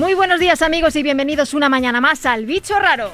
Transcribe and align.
Muy 0.00 0.14
buenos 0.14 0.40
días 0.40 0.62
amigos 0.62 0.96
y 0.96 1.02
bienvenidos 1.02 1.52
una 1.52 1.68
mañana 1.68 2.00
más 2.00 2.24
al 2.24 2.46
Bicho 2.46 2.78
Raro. 2.78 3.12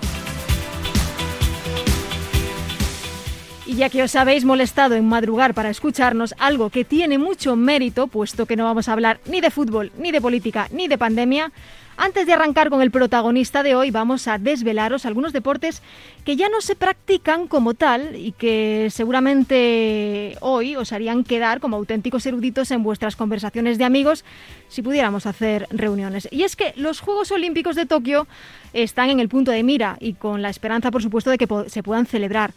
Y 3.66 3.74
ya 3.74 3.88
que 3.88 4.02
os 4.02 4.14
habéis 4.14 4.44
molestado 4.44 4.94
en 4.94 5.08
madrugar 5.08 5.52
para 5.52 5.70
escucharnos, 5.70 6.34
algo 6.38 6.70
que 6.70 6.84
tiene 6.84 7.18
mucho 7.18 7.56
mérito, 7.56 8.06
puesto 8.06 8.46
que 8.46 8.54
no 8.54 8.64
vamos 8.64 8.88
a 8.88 8.92
hablar 8.92 9.18
ni 9.26 9.40
de 9.40 9.50
fútbol, 9.50 9.90
ni 9.98 10.12
de 10.12 10.20
política, 10.20 10.68
ni 10.70 10.86
de 10.86 10.96
pandemia, 10.96 11.50
antes 11.98 12.26
de 12.26 12.34
arrancar 12.34 12.68
con 12.68 12.82
el 12.82 12.90
protagonista 12.90 13.62
de 13.62 13.74
hoy, 13.74 13.90
vamos 13.90 14.28
a 14.28 14.36
desvelaros 14.36 15.06
algunos 15.06 15.32
deportes 15.32 15.82
que 16.26 16.36
ya 16.36 16.50
no 16.50 16.60
se 16.60 16.76
practican 16.76 17.48
como 17.48 17.72
tal 17.72 18.16
y 18.16 18.32
que 18.32 18.88
seguramente 18.90 20.36
hoy 20.40 20.76
os 20.76 20.92
harían 20.92 21.24
quedar 21.24 21.58
como 21.58 21.76
auténticos 21.76 22.26
eruditos 22.26 22.70
en 22.70 22.82
vuestras 22.82 23.16
conversaciones 23.16 23.78
de 23.78 23.84
amigos 23.84 24.26
si 24.68 24.82
pudiéramos 24.82 25.24
hacer 25.24 25.66
reuniones. 25.70 26.28
Y 26.30 26.42
es 26.42 26.54
que 26.54 26.74
los 26.76 27.00
Juegos 27.00 27.32
Olímpicos 27.32 27.76
de 27.76 27.86
Tokio 27.86 28.26
están 28.74 29.08
en 29.08 29.18
el 29.18 29.30
punto 29.30 29.50
de 29.50 29.62
mira 29.62 29.96
y 29.98 30.12
con 30.12 30.42
la 30.42 30.50
esperanza, 30.50 30.90
por 30.90 31.02
supuesto, 31.02 31.30
de 31.30 31.38
que 31.38 31.48
se 31.68 31.82
puedan 31.82 32.04
celebrar. 32.04 32.52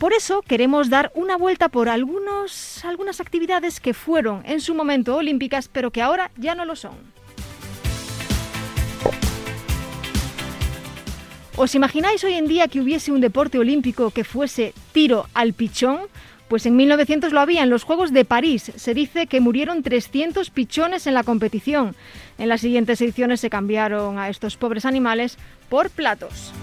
Por 0.00 0.14
eso 0.14 0.40
queremos 0.40 0.88
dar 0.88 1.12
una 1.14 1.36
vuelta 1.36 1.68
por 1.68 1.90
algunos, 1.90 2.82
algunas 2.86 3.20
actividades 3.20 3.80
que 3.80 3.92
fueron 3.92 4.42
en 4.46 4.62
su 4.62 4.74
momento 4.74 5.14
olímpicas, 5.14 5.68
pero 5.68 5.90
que 5.90 6.00
ahora 6.00 6.30
ya 6.38 6.54
no 6.54 6.64
lo 6.64 6.74
son. 6.74 6.92
¿Os 11.54 11.74
imagináis 11.74 12.24
hoy 12.24 12.32
en 12.32 12.48
día 12.48 12.66
que 12.68 12.80
hubiese 12.80 13.12
un 13.12 13.20
deporte 13.20 13.58
olímpico 13.58 14.10
que 14.10 14.24
fuese 14.24 14.72
tiro 14.92 15.26
al 15.34 15.52
pichón? 15.52 15.98
Pues 16.48 16.64
en 16.64 16.76
1900 16.76 17.34
lo 17.34 17.40
había 17.40 17.62
en 17.62 17.68
los 17.68 17.84
Juegos 17.84 18.10
de 18.10 18.24
París. 18.24 18.72
Se 18.76 18.94
dice 18.94 19.26
que 19.26 19.40
murieron 19.40 19.82
300 19.82 20.48
pichones 20.48 21.06
en 21.06 21.12
la 21.12 21.24
competición. 21.24 21.94
En 22.38 22.48
las 22.48 22.62
siguientes 22.62 23.02
ediciones 23.02 23.40
se 23.40 23.50
cambiaron 23.50 24.18
a 24.18 24.30
estos 24.30 24.56
pobres 24.56 24.86
animales 24.86 25.36
por 25.68 25.90
platos. 25.90 26.54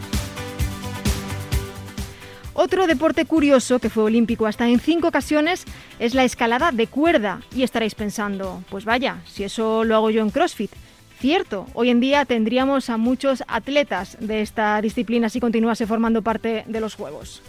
Otro 2.59 2.87
deporte 2.87 3.25
curioso 3.25 3.77
que 3.77 3.91
fue 3.91 4.05
olímpico 4.05 4.47
hasta 4.47 4.67
en 4.67 4.79
cinco 4.79 5.09
ocasiones 5.09 5.63
es 5.99 6.15
la 6.15 6.23
escalada 6.23 6.71
de 6.71 6.87
cuerda. 6.87 7.41
Y 7.55 7.61
estaréis 7.61 7.93
pensando, 7.93 8.63
pues 8.71 8.83
vaya, 8.83 9.17
si 9.27 9.43
eso 9.43 9.83
lo 9.83 9.95
hago 9.95 10.09
yo 10.09 10.23
en 10.23 10.31
CrossFit. 10.31 10.71
Cierto, 11.19 11.67
hoy 11.75 11.91
en 11.91 11.99
día 11.99 12.25
tendríamos 12.25 12.89
a 12.89 12.97
muchos 12.97 13.43
atletas 13.47 14.17
de 14.19 14.41
esta 14.41 14.81
disciplina 14.81 15.29
si 15.29 15.39
continuase 15.39 15.85
formando 15.85 16.23
parte 16.23 16.63
de 16.65 16.81
los 16.81 16.95
Juegos. 16.95 17.43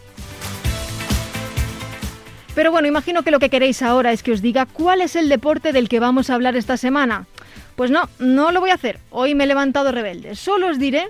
Pero 2.55 2.71
bueno, 2.71 2.87
imagino 2.87 3.23
que 3.23 3.31
lo 3.31 3.39
que 3.39 3.49
queréis 3.49 3.81
ahora 3.81 4.13
es 4.13 4.23
que 4.23 4.33
os 4.33 4.43
diga 4.43 4.67
cuál 4.67 5.01
es 5.01 5.17
el 5.17 5.31
deporte 5.31 5.73
del 5.73 5.89
que 5.89 6.01
vamos 6.01 6.29
a 6.29 6.35
hablar 6.35 6.55
esta 6.55 6.77
semana. 6.77 7.25
Pues 7.77 7.91
no, 7.91 8.11
no 8.19 8.53
lo 8.53 8.61
voy 8.61 8.71
a 8.71 8.75
hacer. 8.75 8.99
Hoy 9.09 9.35
me 9.35 9.45
he 9.45 9.47
levantado 9.47 9.91
rebelde. 9.91 10.35
Solo 10.35 10.67
os 10.67 10.79
diré 10.79 11.09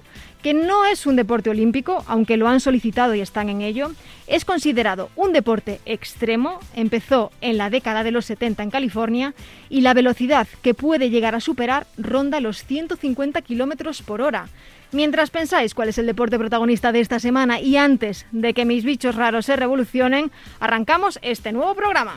que 0.49 0.55
no 0.55 0.87
es 0.87 1.05
un 1.05 1.15
deporte 1.15 1.51
olímpico, 1.51 2.03
aunque 2.07 2.39
lo 2.39 2.49
han 2.49 2.61
solicitado 2.61 3.15
y 3.15 3.21
están 3.21 3.51
en 3.51 3.61
ello, 3.61 3.93
es 4.27 4.47
considerado 4.47 5.11
un 5.15 5.35
deporte 5.35 5.79
extremo, 5.85 6.59
empezó 6.75 7.31
en 7.43 7.59
la 7.59 7.69
década 7.69 8.03
de 8.03 8.13
los 8.13 8.25
70 8.25 8.63
en 8.63 8.71
California 8.71 9.35
y 9.69 9.83
la 9.83 9.93
velocidad 9.93 10.49
que 10.63 10.73
puede 10.73 11.11
llegar 11.11 11.35
a 11.35 11.41
superar 11.41 11.87
ronda 11.99 12.41
los 12.41 12.65
150 12.65 13.43
kilómetros 13.43 14.01
por 14.01 14.23
hora. 14.23 14.49
Mientras 14.91 15.29
pensáis 15.29 15.75
cuál 15.75 15.91
es 15.91 15.99
el 15.99 16.07
deporte 16.07 16.39
protagonista 16.39 16.93
de 16.93 17.01
esta 17.01 17.21
semana 17.21 17.61
y 17.61 17.77
antes 17.77 18.25
de 18.33 18.55
que 18.55 18.65
mis 18.65 18.85
bichos 18.85 19.17
raros 19.17 19.45
se 19.45 19.57
revolucionen, 19.57 20.31
arrancamos 20.61 21.19
este 21.21 21.53
nuevo 21.53 21.75
programa. 21.75 22.17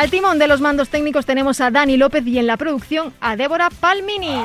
Al 0.00 0.10
timón 0.10 0.38
de 0.38 0.48
los 0.48 0.62
mandos 0.62 0.88
técnicos 0.88 1.26
tenemos 1.26 1.60
a 1.60 1.70
Dani 1.70 1.98
López 1.98 2.26
y 2.26 2.38
en 2.38 2.46
la 2.46 2.56
producción 2.56 3.12
a 3.20 3.36
Débora 3.36 3.68
Palmini. 3.68 4.42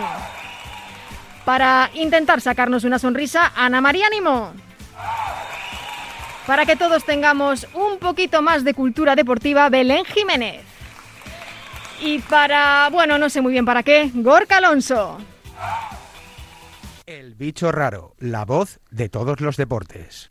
Para 1.45 1.89
intentar 1.93 2.41
sacarnos 2.41 2.83
una 2.83 2.99
sonrisa, 2.99 3.53
Ana 3.55 3.79
María 3.79 4.09
Nimo. 4.09 4.51
Para 6.45 6.65
que 6.65 6.75
todos 6.75 7.05
tengamos 7.05 7.67
un 7.73 7.99
poquito 7.99 8.41
más 8.41 8.65
de 8.65 8.73
cultura 8.73 9.15
deportiva, 9.15 9.69
Belén 9.69 10.03
Jiménez. 10.03 10.61
Y 12.01 12.19
para, 12.19 12.89
bueno, 12.91 13.17
no 13.17 13.29
sé 13.29 13.39
muy 13.39 13.53
bien 13.53 13.63
para 13.63 13.81
qué, 13.81 14.11
Gorka 14.13 14.57
Alonso. 14.57 15.19
El 17.05 17.35
bicho 17.35 17.71
raro, 17.71 18.13
la 18.19 18.43
voz 18.43 18.81
de 18.91 19.07
todos 19.07 19.39
los 19.39 19.55
deportes. 19.55 20.27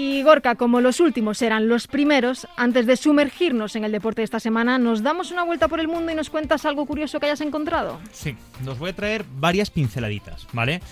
Y 0.00 0.22
Gorka, 0.22 0.54
como 0.54 0.80
los 0.80 1.00
últimos 1.00 1.42
eran 1.42 1.66
los 1.66 1.88
primeros, 1.88 2.46
antes 2.56 2.86
de 2.86 2.96
sumergirnos 2.96 3.74
en 3.74 3.82
el 3.82 3.90
deporte 3.90 4.20
de 4.20 4.26
esta 4.26 4.38
semana, 4.38 4.78
¿nos 4.78 5.02
damos 5.02 5.32
una 5.32 5.42
vuelta 5.42 5.66
por 5.66 5.80
el 5.80 5.88
mundo 5.88 6.12
y 6.12 6.14
nos 6.14 6.30
cuentas 6.30 6.64
algo 6.64 6.86
curioso 6.86 7.18
que 7.18 7.26
hayas 7.26 7.40
encontrado? 7.40 7.98
Sí, 8.12 8.36
nos 8.64 8.78
voy 8.78 8.90
a 8.90 8.92
traer 8.92 9.24
varias 9.40 9.70
pinceladitas, 9.70 10.46
¿vale? 10.52 10.82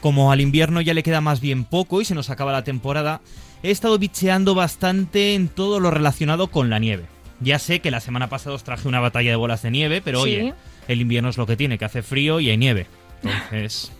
Como 0.00 0.32
al 0.32 0.40
invierno 0.40 0.80
ya 0.80 0.94
le 0.94 1.02
queda 1.02 1.20
más 1.20 1.42
bien 1.42 1.66
poco 1.66 2.00
y 2.00 2.06
se 2.06 2.14
nos 2.14 2.30
acaba 2.30 2.52
la 2.52 2.64
temporada, 2.64 3.20
he 3.62 3.70
estado 3.70 3.98
bicheando 3.98 4.54
bastante 4.54 5.34
en 5.34 5.48
todo 5.48 5.78
lo 5.78 5.90
relacionado 5.90 6.46
con 6.46 6.70
la 6.70 6.78
nieve. 6.78 7.04
Ya 7.40 7.58
sé 7.58 7.80
que 7.80 7.90
la 7.90 8.00
semana 8.00 8.30
pasada 8.30 8.56
os 8.56 8.64
traje 8.64 8.88
una 8.88 9.00
batalla 9.00 9.28
de 9.28 9.36
bolas 9.36 9.60
de 9.60 9.72
nieve, 9.72 10.00
pero 10.02 10.22
oye, 10.22 10.54
el 10.88 11.02
invierno 11.02 11.28
es 11.28 11.36
lo 11.36 11.44
que 11.44 11.58
tiene, 11.58 11.76
que 11.76 11.84
hace 11.84 12.02
frío 12.02 12.40
y 12.40 12.48
hay 12.48 12.56
nieve. 12.56 12.86
Entonces... 13.22 13.92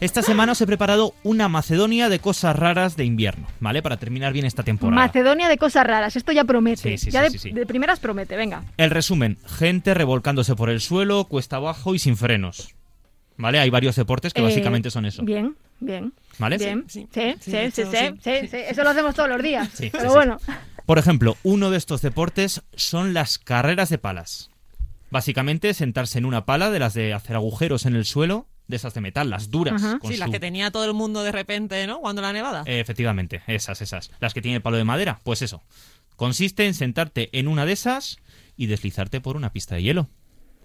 Esta 0.00 0.22
semana 0.22 0.52
os 0.52 0.60
he 0.62 0.66
preparado 0.66 1.14
una 1.24 1.50
Macedonia 1.50 2.08
de 2.08 2.20
cosas 2.20 2.56
raras 2.56 2.96
de 2.96 3.04
invierno, 3.04 3.46
¿vale? 3.60 3.82
Para 3.82 3.98
terminar 3.98 4.32
bien 4.32 4.46
esta 4.46 4.62
temporada. 4.62 4.96
Macedonia 4.96 5.46
de 5.46 5.58
cosas 5.58 5.86
raras, 5.86 6.16
esto 6.16 6.32
ya 6.32 6.44
promete. 6.44 6.96
ya 6.96 7.22
de, 7.22 7.66
primeras 7.66 8.00
promete, 8.00 8.34
venga. 8.34 8.64
El 8.78 8.88
resumen, 8.88 9.36
gente 9.44 9.92
revolcándose 9.92 10.56
por 10.56 10.70
el 10.70 10.80
suelo, 10.80 11.24
cuesta 11.24 11.56
abajo 11.56 11.94
y 11.94 11.98
sin 11.98 12.16
frenos. 12.16 12.74
¿Vale? 13.36 13.58
Hay 13.58 13.68
varios 13.68 13.94
deportes 13.94 14.32
que 14.32 14.40
eh, 14.40 14.44
básicamente 14.44 14.90
son 14.90 15.04
eso. 15.04 15.22
Bien, 15.22 15.54
bien. 15.80 16.14
¿Vale? 16.38 16.56
Bien. 16.56 16.84
Sí, 16.88 17.06
sí, 17.12 17.34
sí, 17.40 17.70
sí, 17.70 17.82
sí, 18.22 18.56
Eso 18.68 18.82
lo 18.82 18.90
hacemos 18.90 19.14
todos 19.14 19.28
los 19.28 19.42
días. 19.42 19.68
pero 19.92 20.12
bueno. 20.12 20.38
Por 20.86 20.98
ejemplo, 20.98 21.36
uno 21.42 21.70
de 21.70 21.76
estos 21.76 22.00
deportes 22.00 22.62
son 22.74 23.12
las 23.12 23.38
carreras 23.38 23.90
de 23.90 23.98
palas. 23.98 24.50
Básicamente 25.10 25.74
sentarse 25.74 26.18
en 26.18 26.24
una 26.24 26.46
pala 26.46 26.70
de 26.70 26.78
las 26.78 26.94
de 26.94 27.12
hacer 27.12 27.36
agujeros 27.36 27.84
en 27.84 27.96
el 27.96 28.06
suelo 28.06 28.46
de 28.70 28.76
esas 28.76 28.94
de 28.94 29.00
metal, 29.00 29.28
las 29.28 29.50
duras. 29.50 29.82
Sí, 30.02 30.16
las 30.16 30.30
que 30.30 30.40
tenía 30.40 30.70
todo 30.70 30.84
el 30.84 30.94
mundo 30.94 31.22
de 31.22 31.32
repente, 31.32 31.86
¿no? 31.86 32.00
Cuando 32.00 32.22
la 32.22 32.32
nevada. 32.32 32.62
efectivamente, 32.66 33.42
esas, 33.46 33.82
esas. 33.82 34.10
Las 34.20 34.32
que 34.32 34.40
tiene 34.40 34.56
el 34.56 34.62
palo 34.62 34.76
de 34.76 34.84
madera, 34.84 35.20
pues 35.24 35.42
eso. 35.42 35.62
Consiste 36.16 36.66
en 36.66 36.74
sentarte 36.74 37.30
en 37.38 37.48
una 37.48 37.66
de 37.66 37.72
esas 37.72 38.18
y 38.56 38.66
deslizarte 38.66 39.20
por 39.20 39.36
una 39.36 39.52
pista 39.52 39.74
de 39.74 39.82
hielo. 39.82 40.08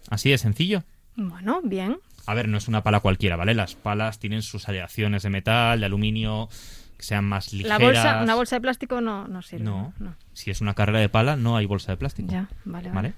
Así 0.10 0.30
de 0.30 0.38
sencillo. 0.38 0.84
Bueno, 1.16 1.62
bien. 1.64 1.98
A 2.26 2.34
ver, 2.34 2.48
no 2.48 2.58
es 2.58 2.68
una 2.68 2.84
pala 2.84 3.00
cualquiera, 3.00 3.36
¿vale? 3.36 3.54
Las 3.54 3.76
palas 3.76 4.20
tienen 4.20 4.42
sus 4.42 4.68
aleaciones 4.68 5.24
de 5.24 5.30
metal, 5.30 5.80
de 5.80 5.86
aluminio, 5.86 6.50
que 6.98 7.04
sean 7.06 7.26
más 7.26 7.54
ligeras. 7.54 7.80
La 7.80 7.86
bolsa, 7.86 8.22
una 8.22 8.36
bolsa 8.36 8.56
de 8.58 8.62
plástico 8.62 9.02
no, 9.02 9.28
no 9.28 9.42
sirve. 9.42 9.64
No, 9.64 9.94
Si 10.34 10.52
es 10.52 10.62
una 10.62 10.74
carrera 10.74 11.00
de 11.00 11.10
pala, 11.10 11.36
no 11.36 11.58
hay 11.58 11.66
bolsa 11.66 11.92
de 11.92 11.98
plástico. 11.98 12.32
Ya, 12.32 12.50
vale, 12.64 12.92
vale. 12.92 13.14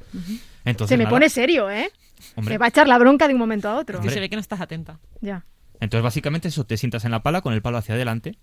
Entonces, 0.66 0.96
Se 0.96 0.98
me 0.98 1.08
pone 1.08 1.30
serio, 1.30 1.70
¿eh? 1.70 1.92
Me 2.38 2.58
va 2.58 2.66
a 2.66 2.70
echar 2.70 2.88
la 2.88 2.98
bronca 2.98 3.28
de 3.28 3.34
un 3.34 3.40
momento 3.40 3.70
a 3.70 3.76
otro. 3.76 4.02
se 4.02 4.20
ve 4.20 4.30
que 4.30 4.36
no 4.36 4.42
estás 4.42 4.62
atenta. 4.62 5.00
Ya. 5.22 5.46
Entonces, 5.80 6.04
básicamente, 6.04 6.48
eso, 6.48 6.66
te 6.66 6.78
sientas 6.78 7.06
en 7.06 7.12
la 7.12 7.22
pala 7.22 7.42
con 7.42 7.54
el 7.54 7.62
palo 7.62 7.78
hacia 7.78 7.96
adelante. 7.96 8.38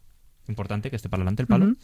Importante 0.46 0.90
que 0.90 0.96
esté 0.96 1.08
para 1.08 1.22
adelante 1.22 1.42
el 1.42 1.48
palo. 1.48 1.74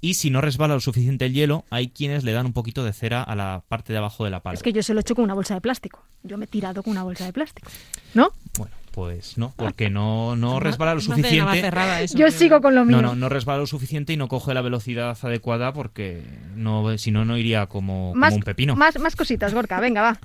Y 0.00 0.14
si 0.14 0.28
no 0.28 0.40
resbala 0.40 0.74
lo 0.74 0.80
suficiente 0.80 1.24
el 1.24 1.32
hielo, 1.32 1.64
hay 1.70 1.88
quienes 1.88 2.24
le 2.24 2.32
dan 2.32 2.44
un 2.46 2.52
poquito 2.52 2.84
de 2.84 2.92
cera 2.92 3.22
a 3.22 3.34
la 3.34 3.64
parte 3.68 3.92
de 3.92 3.98
abajo 3.98 4.24
de 4.24 4.30
la 4.30 4.40
pala. 4.40 4.54
Es 4.54 4.62
que 4.62 4.72
yo 4.72 4.82
se 4.82 4.92
lo 4.92 5.00
he 5.00 5.02
hecho 5.02 5.14
con 5.14 5.24
una 5.24 5.34
bolsa 5.34 5.54
de 5.54 5.60
plástico. 5.62 6.04
Yo 6.22 6.36
me 6.36 6.44
he 6.44 6.48
tirado 6.48 6.82
con 6.82 6.90
una 6.90 7.02
bolsa 7.02 7.24
de 7.24 7.32
plástico. 7.32 7.70
¿No? 8.12 8.32
Bueno, 8.58 8.74
pues 8.94 9.38
no, 9.38 9.52
porque 9.56 9.90
no, 9.90 10.36
no 10.36 10.60
resbala 10.60 10.94
lo 10.94 11.00
suficiente. 11.00 11.68
yo 12.14 12.30
sigo 12.30 12.60
con 12.60 12.76
lo 12.76 12.84
mío. 12.84 13.02
No, 13.02 13.08
no, 13.08 13.14
no 13.16 13.28
resbala 13.28 13.58
lo 13.58 13.66
suficiente 13.66 14.12
y 14.12 14.16
no 14.16 14.28
coge 14.28 14.54
la 14.54 14.62
velocidad 14.62 15.18
adecuada 15.20 15.72
porque 15.72 16.22
no, 16.54 16.96
si 16.96 17.10
no, 17.10 17.24
no 17.24 17.36
iría 17.36 17.66
como, 17.66 18.12
un 18.12 18.42
pepino. 18.44 18.76
Más, 18.76 18.96
más 19.00 19.16
cositas, 19.16 19.52
Gorka, 19.52 19.80
venga, 19.80 20.02
va. 20.02 20.18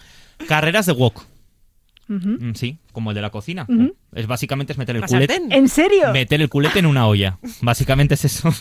Carreras 0.47 0.85
de 0.85 0.91
wok. 0.93 1.25
Mm, 2.09 2.53
sí, 2.53 2.77
como 2.91 3.09
el 3.11 3.15
de 3.15 3.21
la 3.21 3.31
cocina. 3.31 3.65
Es 4.13 4.27
básicamente 4.27 4.73
es 4.73 4.77
meter 4.77 4.95
el 4.95 5.03
culete. 5.03 5.41
¿En 5.49 5.67
serio? 5.67 6.11
Meter 6.13 6.39
el 6.39 6.49
culete 6.49 6.77
en 6.77 6.85
una 6.85 7.07
olla. 7.07 7.39
Básicamente 7.61 8.13
es 8.13 8.25
eso. 8.25 8.53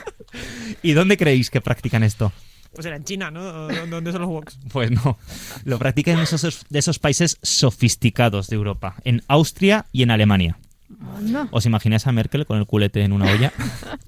¿Y 0.82 0.92
dónde 0.92 1.18
creéis 1.18 1.50
que 1.50 1.60
practican 1.60 2.02
esto? 2.02 2.32
Pues 2.74 2.86
era 2.86 2.96
en 2.96 3.04
China, 3.04 3.30
¿no? 3.30 3.68
¿Dónde 3.86 4.12
son 4.12 4.22
los 4.22 4.30
woks? 4.30 4.58
Pues 4.72 4.90
no. 4.90 5.18
Lo 5.64 5.78
practican 5.78 6.16
en 6.16 6.22
esos, 6.22 6.66
de 6.68 6.78
esos 6.78 6.98
países 6.98 7.38
sofisticados 7.42 8.48
de 8.48 8.56
Europa. 8.56 8.94
En 9.04 9.22
Austria 9.28 9.86
y 9.92 10.02
en 10.02 10.10
Alemania. 10.10 10.58
¿Os 11.50 11.66
imagináis 11.66 12.06
a 12.06 12.12
Merkel 12.12 12.46
con 12.46 12.58
el 12.58 12.66
culete 12.66 13.02
en 13.02 13.12
una 13.12 13.30
olla? 13.30 13.52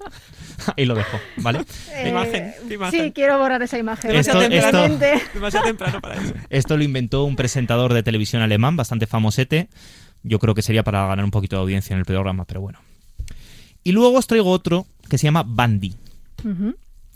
Ahí 0.77 0.85
lo 0.85 0.95
dejo, 0.95 1.17
¿vale? 1.37 1.65
Eh, 1.91 2.09
imagen, 2.09 2.53
Sí, 2.91 3.11
quiero 3.11 3.37
borrar 3.37 3.61
esa 3.61 3.77
imagen. 3.77 4.15
Esto, 4.15 4.39
demasiado 5.33 5.65
temprano 5.65 6.01
para 6.01 6.15
eso. 6.21 6.33
Esto 6.49 6.77
lo 6.77 6.83
inventó 6.83 7.23
un 7.23 7.35
presentador 7.35 7.93
de 7.93 8.03
televisión 8.03 8.41
alemán, 8.41 8.75
bastante 8.75 9.07
famosete. 9.07 9.69
Yo 10.23 10.39
creo 10.39 10.55
que 10.55 10.61
sería 10.61 10.83
para 10.83 11.05
ganar 11.07 11.25
un 11.25 11.31
poquito 11.31 11.55
de 11.57 11.61
audiencia 11.61 11.93
en 11.93 11.99
el 11.99 12.05
programa, 12.05 12.45
pero 12.45 12.61
bueno. 12.61 12.79
Y 13.83 13.91
luego 13.91 14.17
os 14.17 14.27
traigo 14.27 14.51
otro 14.51 14.85
que 15.09 15.17
se 15.17 15.25
llama 15.25 15.43
Bandy. 15.45 15.95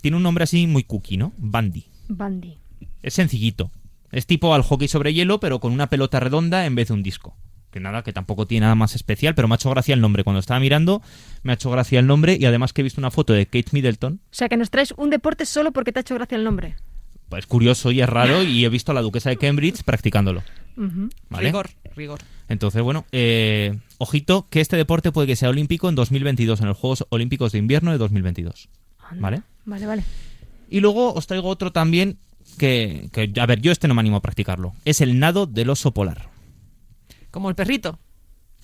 Tiene 0.00 0.16
un 0.16 0.22
nombre 0.22 0.44
así 0.44 0.66
muy 0.66 0.84
cookie, 0.84 1.16
¿no? 1.16 1.32
Bandy. 1.38 1.86
Bandy. 2.08 2.56
Es 3.02 3.14
sencillito. 3.14 3.70
Es 4.10 4.26
tipo 4.26 4.54
al 4.54 4.62
hockey 4.62 4.88
sobre 4.88 5.12
hielo, 5.12 5.40
pero 5.40 5.60
con 5.60 5.72
una 5.72 5.90
pelota 5.90 6.20
redonda 6.20 6.66
en 6.66 6.74
vez 6.74 6.88
de 6.88 6.94
un 6.94 7.02
disco. 7.02 7.36
Que 7.70 7.80
nada, 7.80 8.02
que 8.02 8.14
tampoco 8.14 8.46
tiene 8.46 8.62
nada 8.62 8.74
más 8.74 8.94
especial, 8.94 9.34
pero 9.34 9.46
me 9.46 9.54
ha 9.54 9.56
hecho 9.56 9.70
gracia 9.70 9.94
el 9.94 10.00
nombre. 10.00 10.24
Cuando 10.24 10.40
estaba 10.40 10.58
mirando, 10.58 11.02
me 11.42 11.52
ha 11.52 11.54
hecho 11.54 11.70
gracia 11.70 12.00
el 12.00 12.06
nombre 12.06 12.36
y 12.40 12.46
además 12.46 12.72
que 12.72 12.80
he 12.80 12.84
visto 12.84 13.00
una 13.00 13.10
foto 13.10 13.34
de 13.34 13.44
Kate 13.44 13.68
Middleton. 13.72 14.20
O 14.24 14.28
sea, 14.30 14.48
que 14.48 14.56
nos 14.56 14.70
traes 14.70 14.94
un 14.96 15.10
deporte 15.10 15.44
solo 15.44 15.72
porque 15.72 15.92
te 15.92 15.98
ha 15.98 16.02
hecho 16.02 16.14
gracia 16.14 16.36
el 16.36 16.44
nombre. 16.44 16.76
Pues 17.28 17.46
curioso 17.46 17.90
y 17.90 18.00
es 18.00 18.08
raro 18.08 18.42
y 18.42 18.64
he 18.64 18.68
visto 18.70 18.92
a 18.92 18.94
la 18.94 19.02
duquesa 19.02 19.28
de 19.28 19.36
Cambridge 19.36 19.82
practicándolo. 19.82 20.42
¿Vale? 21.28 21.48
Rigor, 21.48 21.68
rigor. 21.94 22.20
Entonces, 22.48 22.80
bueno, 22.80 23.04
eh, 23.12 23.78
ojito 23.98 24.46
que 24.48 24.62
este 24.62 24.76
deporte 24.76 25.12
puede 25.12 25.26
que 25.26 25.36
sea 25.36 25.50
olímpico 25.50 25.90
en 25.90 25.94
2022, 25.94 26.60
en 26.60 26.68
los 26.68 26.78
Juegos 26.78 27.06
Olímpicos 27.10 27.52
de 27.52 27.58
Invierno 27.58 27.92
de 27.92 27.98
2022. 27.98 28.70
Anda. 29.10 29.22
¿Vale? 29.22 29.42
Vale, 29.68 29.84
vale. 29.86 30.04
Y 30.70 30.80
luego 30.80 31.12
os 31.12 31.26
traigo 31.26 31.48
otro 31.48 31.72
también 31.72 32.18
que, 32.56 33.10
que, 33.12 33.30
a 33.38 33.44
ver, 33.46 33.60
yo 33.60 33.70
este 33.70 33.86
no 33.86 33.94
me 33.94 34.00
animo 34.00 34.16
a 34.16 34.22
practicarlo. 34.22 34.72
Es 34.86 35.02
el 35.02 35.18
nado 35.18 35.44
del 35.46 35.68
oso 35.68 35.92
polar. 35.92 36.30
Como 37.30 37.50
el 37.50 37.54
perrito. 37.54 37.98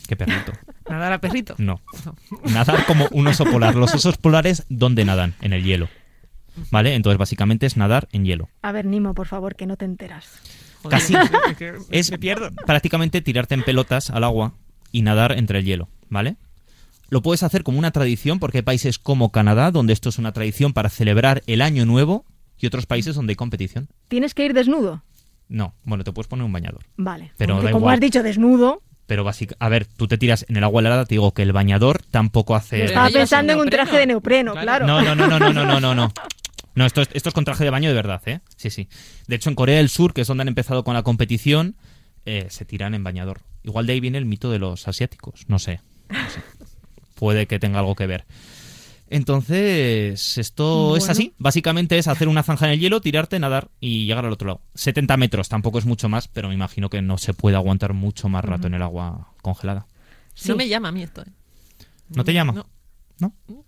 Qué 0.08 0.16
perrito. 0.16 0.52
Nadar 0.88 1.12
a 1.12 1.20
perrito. 1.20 1.54
No. 1.58 1.80
Nadar 2.52 2.86
como 2.86 3.06
un 3.12 3.26
oso 3.26 3.44
polar. 3.44 3.74
Los 3.74 3.94
osos 3.94 4.16
polares, 4.16 4.64
¿dónde 4.70 5.04
nadan? 5.04 5.34
En 5.42 5.52
el 5.52 5.62
hielo. 5.62 5.88
¿Vale? 6.70 6.94
Entonces, 6.94 7.18
básicamente 7.18 7.66
es 7.66 7.76
nadar 7.76 8.08
en 8.12 8.24
hielo. 8.24 8.48
A 8.62 8.72
ver, 8.72 8.86
Nimo, 8.86 9.12
por 9.14 9.26
favor, 9.26 9.56
que 9.56 9.66
no 9.66 9.76
te 9.76 9.84
enteras. 9.84 10.26
Joder, 10.82 10.98
Casi. 10.98 11.14
es 11.50 11.56
que 11.58 11.74
Es 11.90 12.10
me 12.12 12.18
pierdo. 12.18 12.50
prácticamente 12.64 13.20
tirarte 13.20 13.54
en 13.54 13.62
pelotas 13.64 14.08
al 14.10 14.24
agua 14.24 14.54
y 14.92 15.02
nadar 15.02 15.32
entre 15.32 15.58
el 15.58 15.64
hielo, 15.64 15.88
¿vale? 16.08 16.36
lo 17.14 17.22
puedes 17.22 17.44
hacer 17.44 17.62
como 17.62 17.78
una 17.78 17.92
tradición 17.92 18.40
porque 18.40 18.58
hay 18.58 18.62
países 18.62 18.98
como 18.98 19.30
Canadá 19.30 19.70
donde 19.70 19.92
esto 19.92 20.08
es 20.08 20.18
una 20.18 20.32
tradición 20.32 20.72
para 20.72 20.88
celebrar 20.88 21.44
el 21.46 21.62
año 21.62 21.86
nuevo 21.86 22.24
y 22.58 22.66
otros 22.66 22.86
países 22.86 23.14
donde 23.14 23.30
hay 23.30 23.36
competición. 23.36 23.88
¿Tienes 24.08 24.34
que 24.34 24.44
ir 24.44 24.52
desnudo? 24.52 25.04
No, 25.48 25.76
bueno, 25.84 26.02
te 26.02 26.10
puedes 26.10 26.26
poner 26.26 26.44
un 26.44 26.52
bañador. 26.52 26.80
Vale. 26.96 27.32
Pero 27.36 27.54
Hombre, 27.54 27.68
da 27.68 27.72
como 27.72 27.88
has 27.88 28.00
dicho, 28.00 28.24
desnudo. 28.24 28.82
Pero 29.06 29.22
básicamente, 29.22 29.64
a 29.64 29.68
ver, 29.68 29.86
tú 29.86 30.08
te 30.08 30.18
tiras 30.18 30.44
en 30.48 30.56
el 30.56 30.64
agua 30.64 30.80
helada, 30.80 31.04
te 31.04 31.14
digo 31.14 31.32
que 31.32 31.42
el 31.42 31.52
bañador 31.52 32.02
tampoco 32.10 32.56
hace. 32.56 32.84
Estaba 32.84 33.08
pensando 33.10 33.52
en 33.52 33.60
un 33.60 33.70
traje 33.70 33.96
de 33.96 34.06
neopreno, 34.06 34.54
claro. 34.54 34.84
No, 34.84 35.00
no, 35.00 35.14
no, 35.14 35.28
no, 35.28 35.38
no, 35.38 35.52
no, 35.52 35.64
no, 35.64 35.80
no. 35.80 35.94
no. 35.94 36.12
No, 36.74 36.84
esto 36.84 37.02
es, 37.02 37.08
esto 37.12 37.28
es 37.28 37.34
con 37.36 37.44
traje 37.44 37.62
de 37.62 37.70
baño 37.70 37.88
de 37.88 37.94
verdad, 37.94 38.20
¿eh? 38.26 38.40
Sí, 38.56 38.68
sí. 38.68 38.88
De 39.28 39.36
hecho, 39.36 39.48
en 39.48 39.54
Corea 39.54 39.76
del 39.76 39.88
Sur, 39.88 40.12
que 40.12 40.22
es 40.22 40.26
donde 40.26 40.42
han 40.42 40.48
empezado 40.48 40.82
con 40.82 40.94
la 40.94 41.04
competición, 41.04 41.76
eh, 42.26 42.48
se 42.50 42.64
tiran 42.64 42.94
en 42.94 43.04
bañador. 43.04 43.42
Igual 43.62 43.86
de 43.86 43.92
ahí 43.92 44.00
viene 44.00 44.18
el 44.18 44.24
mito 44.24 44.50
de 44.50 44.58
los 44.58 44.88
asiáticos, 44.88 45.44
no 45.46 45.60
sé. 45.60 45.78
No 46.08 46.30
sé. 46.30 46.40
Puede 47.24 47.46
que 47.46 47.58
tenga 47.58 47.78
algo 47.78 47.94
que 47.94 48.06
ver. 48.06 48.26
Entonces, 49.08 50.36
esto 50.36 50.94
es 50.94 51.08
así. 51.08 51.32
Básicamente 51.38 51.96
es 51.96 52.06
hacer 52.06 52.28
una 52.28 52.42
zanja 52.42 52.66
en 52.66 52.72
el 52.72 52.80
hielo, 52.80 53.00
tirarte, 53.00 53.38
nadar 53.38 53.70
y 53.80 54.04
llegar 54.04 54.26
al 54.26 54.32
otro 54.34 54.48
lado. 54.48 54.60
70 54.74 55.16
metros, 55.16 55.48
tampoco 55.48 55.78
es 55.78 55.86
mucho 55.86 56.10
más, 56.10 56.28
pero 56.28 56.48
me 56.48 56.54
imagino 56.54 56.90
que 56.90 57.00
no 57.00 57.16
se 57.16 57.32
puede 57.32 57.56
aguantar 57.56 57.94
mucho 57.94 58.28
más 58.28 58.44
rato 58.44 58.66
en 58.66 58.74
el 58.74 58.82
agua 58.82 59.32
congelada. 59.40 59.86
Sí. 60.34 60.50
No 60.50 60.56
me 60.56 60.68
llama 60.68 60.88
a 60.88 60.92
mí 60.92 61.02
esto. 61.02 61.22
¿eh? 61.22 61.32
¿No 62.10 62.24
te 62.24 62.34
llama? 62.34 62.52
No. 62.52 62.66
¿No? 63.18 63.64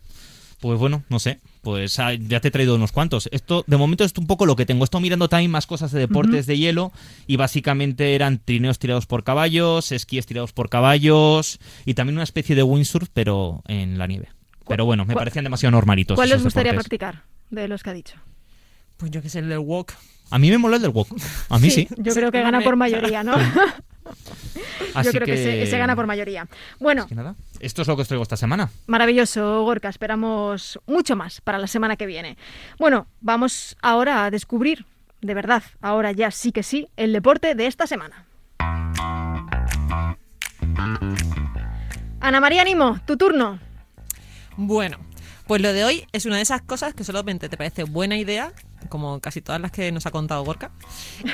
Pues 0.60 0.78
bueno, 0.78 1.02
no 1.08 1.18
sé. 1.18 1.40
Pues 1.66 1.98
ah, 1.98 2.14
ya 2.14 2.38
te 2.38 2.46
he 2.46 2.50
traído 2.52 2.76
unos 2.76 2.92
cuantos. 2.92 3.28
Esto, 3.32 3.64
de 3.66 3.76
momento, 3.76 4.04
es 4.04 4.12
un 4.16 4.28
poco 4.28 4.46
lo 4.46 4.54
que 4.54 4.64
tengo. 4.64 4.84
Estoy 4.84 5.00
mirando 5.00 5.28
también 5.28 5.50
más 5.50 5.66
cosas 5.66 5.90
de 5.90 5.98
deportes 5.98 6.46
de 6.46 6.56
hielo. 6.56 6.92
Y 7.26 7.34
básicamente 7.34 8.14
eran 8.14 8.38
trineos 8.38 8.78
tirados 8.78 9.06
por 9.06 9.24
caballos, 9.24 9.90
esquíes 9.90 10.26
tirados 10.26 10.52
por 10.52 10.68
caballos. 10.68 11.58
Y 11.84 11.94
también 11.94 12.18
una 12.18 12.22
especie 12.22 12.54
de 12.54 12.62
windsurf, 12.62 13.08
pero 13.12 13.64
en 13.66 13.98
la 13.98 14.06
nieve. 14.06 14.28
Pero 14.68 14.84
bueno, 14.84 15.04
me 15.06 15.14
parecían 15.14 15.42
demasiado 15.42 15.72
normalitos. 15.72 16.14
¿Cuál 16.14 16.28
les 16.28 16.44
gustaría 16.44 16.70
deportes. 16.70 16.88
practicar 16.88 17.24
de 17.50 17.66
los 17.66 17.82
que 17.82 17.90
ha 17.90 17.94
dicho? 17.94 18.14
Pues 18.96 19.10
yo 19.10 19.20
que 19.20 19.28
sé, 19.28 19.40
el 19.40 19.48
del 19.48 19.58
walk. 19.58 19.92
A 20.30 20.38
mí 20.38 20.48
me 20.50 20.58
mola 20.58 20.76
el 20.76 20.82
del 20.82 20.92
walk. 20.92 21.08
A 21.48 21.58
mí 21.58 21.70
sí. 21.70 21.88
Yo 21.96 22.14
creo 22.14 22.30
que 22.30 22.42
gana 22.42 22.60
por 22.60 22.76
mayoría, 22.76 23.24
¿no? 23.24 23.34
Así 24.94 25.06
yo 25.06 25.12
creo 25.12 25.26
que, 25.26 25.36
se, 25.36 25.66
se 25.66 25.78
gana 25.78 25.94
por 25.96 26.06
mayoría. 26.06 26.46
Bueno, 26.78 27.06
que 27.06 27.14
nada. 27.14 27.34
Esto 27.60 27.82
es 27.82 27.88
lo 27.88 27.96
que 27.96 28.02
os 28.02 28.08
traigo 28.08 28.22
esta 28.22 28.36
semana. 28.36 28.70
maravilloso, 28.86 29.62
Gorka. 29.62 29.88
Esperamos 29.88 30.78
mucho 30.86 31.16
más 31.16 31.40
para 31.40 31.58
la 31.58 31.66
semana 31.66 31.96
que 31.96 32.06
viene. 32.06 32.36
Bueno, 32.78 33.06
vamos 33.20 33.76
ahora 33.82 34.24
a 34.24 34.30
descubrir, 34.30 34.86
de 35.20 35.34
verdad, 35.34 35.62
ahora 35.80 36.12
ya 36.12 36.30
sí 36.30 36.52
que 36.52 36.62
sí, 36.62 36.88
el 36.96 37.12
deporte 37.12 37.54
de 37.54 37.66
esta 37.66 37.86
semana. 37.86 38.24
Ana 42.20 42.40
María 42.40 42.64
Nimo, 42.64 42.98
tu 43.06 43.16
turno. 43.16 43.58
Bueno, 44.56 44.98
pues 45.46 45.62
lo 45.62 45.72
de 45.72 45.84
hoy 45.84 46.06
es 46.12 46.26
una 46.26 46.36
de 46.36 46.42
esas 46.42 46.62
cosas 46.62 46.94
que 46.94 47.04
solamente 47.04 47.48
te 47.48 47.56
parece 47.56 47.84
buena 47.84 48.16
idea, 48.16 48.52
como 48.88 49.20
casi 49.20 49.40
todas 49.40 49.60
las 49.60 49.70
que 49.70 49.92
nos 49.92 50.06
ha 50.06 50.10
contado 50.10 50.44
Gorka, 50.44 50.72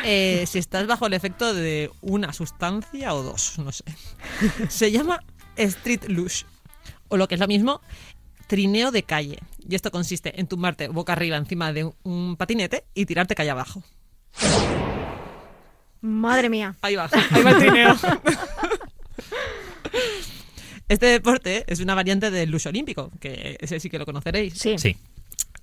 eh, 0.04 0.44
si 0.46 0.58
estás 0.58 0.86
bajo 0.86 1.06
el 1.06 1.14
efecto 1.14 1.54
de 1.54 1.90
una 2.02 2.32
sustancia 2.32 3.14
o 3.14 3.22
dos, 3.22 3.58
no 3.58 3.72
sé. 3.72 3.84
Se 4.68 4.90
llama 4.90 5.22
Street 5.56 6.04
Lush, 6.08 6.44
o 7.08 7.16
lo 7.16 7.26
que 7.28 7.36
es 7.36 7.40
lo 7.40 7.48
mismo, 7.48 7.80
trineo 8.46 8.90
de 8.90 9.02
calle. 9.02 9.38
Y 9.66 9.74
esto 9.74 9.90
consiste 9.90 10.38
en 10.38 10.46
tumbarte 10.46 10.88
boca 10.88 11.14
arriba 11.14 11.36
encima 11.36 11.72
de 11.72 11.84
un, 11.84 11.94
un 12.02 12.36
patinete 12.36 12.84
y 12.94 13.06
tirarte 13.06 13.34
calle 13.34 13.50
abajo. 13.50 13.82
Madre 16.02 16.48
mía. 16.48 16.74
Ahí 16.82 16.96
va, 16.96 17.08
ahí 17.30 17.42
va 17.42 17.50
el 17.50 17.58
trineo. 17.58 17.96
Este 20.92 21.06
deporte 21.06 21.64
es 21.68 21.80
una 21.80 21.94
variante 21.94 22.30
del 22.30 22.50
lush 22.50 22.68
olímpico, 22.68 23.10
que 23.18 23.56
ese 23.60 23.80
sí 23.80 23.88
que 23.88 23.98
lo 23.98 24.04
conoceréis. 24.04 24.54
Sí. 24.54 24.76
Sí. 24.78 24.96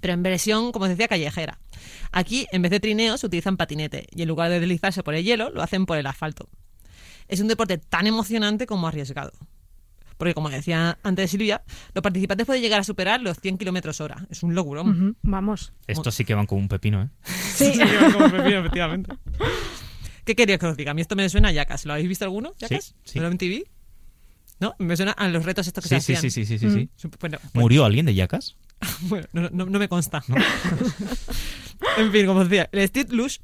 pero 0.02 0.14
en 0.14 0.24
versión, 0.24 0.72
como 0.72 0.86
os 0.86 0.90
decía, 0.90 1.08
callejera. 1.08 1.60
Aquí, 2.12 2.48
en 2.52 2.62
vez 2.64 2.72
de 2.72 2.80
trineos, 2.80 3.24
utilizan 3.24 3.56
patinete 3.58 4.08
y 4.12 4.24
en 4.24 4.28
lugar 4.28 4.50
de 4.50 4.60
deslizarse 4.60 5.04
por 5.04 5.14
el 5.14 5.24
hielo, 5.24 5.52
lo 5.52 5.62
hacen 5.62 5.86
por 5.86 5.98
el 5.98 6.08
asfalto. 6.08 6.50
Es 7.28 7.42
un 7.42 7.48
deporte 7.48 7.78
tan 7.78 8.08
emocionante 8.08 8.66
como 8.66 8.88
arriesgado. 8.88 9.32
Porque, 10.18 10.34
como 10.34 10.50
decía 10.50 10.98
antes 11.04 11.30
Silvia, 11.32 11.62
los 11.94 12.02
participantes 12.02 12.46
pueden 12.48 12.62
llegar 12.64 12.80
a 12.80 12.84
superar 12.84 13.22
los 13.22 13.38
100 13.40 13.58
kilómetros 13.60 14.02
hora. 14.02 14.26
Es 14.32 14.42
un 14.42 14.56
locurón. 14.56 14.90
Ujú, 14.90 15.16
Vamos. 15.22 15.72
Estos 15.86 16.16
sí 16.16 16.26
que 16.26 16.34
van 16.34 16.46
con 16.48 16.58
un 16.58 16.68
pepino, 16.68 17.04
¿eh? 17.04 17.10
Sí. 17.54 17.74
como 18.14 18.32
pepino, 18.32 18.60
efectivamente. 18.62 19.14
¿Qué 20.26 20.36
querías 20.36 20.60
que 20.60 20.66
os 20.66 20.76
diga? 20.76 20.92
A 20.92 20.94
mí 20.94 21.02
esto 21.02 21.16
me 21.16 21.30
suena 21.30 21.50
a 21.50 21.52
Yacas. 21.52 21.86
¿Lo 21.86 21.94
habéis 21.94 22.10
visto 22.10 22.26
alguno? 22.26 22.54
¿Yacas? 22.58 22.96
sí. 23.04 23.20
¿No 23.20 23.26
lo 23.26 23.32
en 23.32 23.38
TV? 23.38 23.64
¿No? 24.60 24.76
Me 24.78 24.96
suena 24.98 25.12
a 25.14 25.28
los 25.30 25.46
retos 25.46 25.68
estos 25.68 25.84
que 25.84 25.90
Sí, 25.90 25.96
se 25.96 26.02
sí, 26.02 26.14
hacían. 26.28 26.32
sí, 26.32 26.46
sí, 26.46 26.58
sí, 26.60 26.70
sí, 26.70 26.90
sí. 26.98 27.08
Bueno, 27.20 27.38
pues- 27.42 27.56
¿Murió 27.56 27.86
alguien 27.86 28.06
de 28.06 28.14
Yacas? 28.14 28.56
Bueno, 29.02 29.28
no, 29.34 29.50
no- 29.52 29.66
no 29.66 29.80
me 29.80 29.88
consta. 29.90 30.24
en 31.98 32.12
fin, 32.12 32.26
como 32.26 32.44
decía, 32.46 32.70
el 32.72 32.80
Street 32.80 33.10
Lush, 33.12 33.38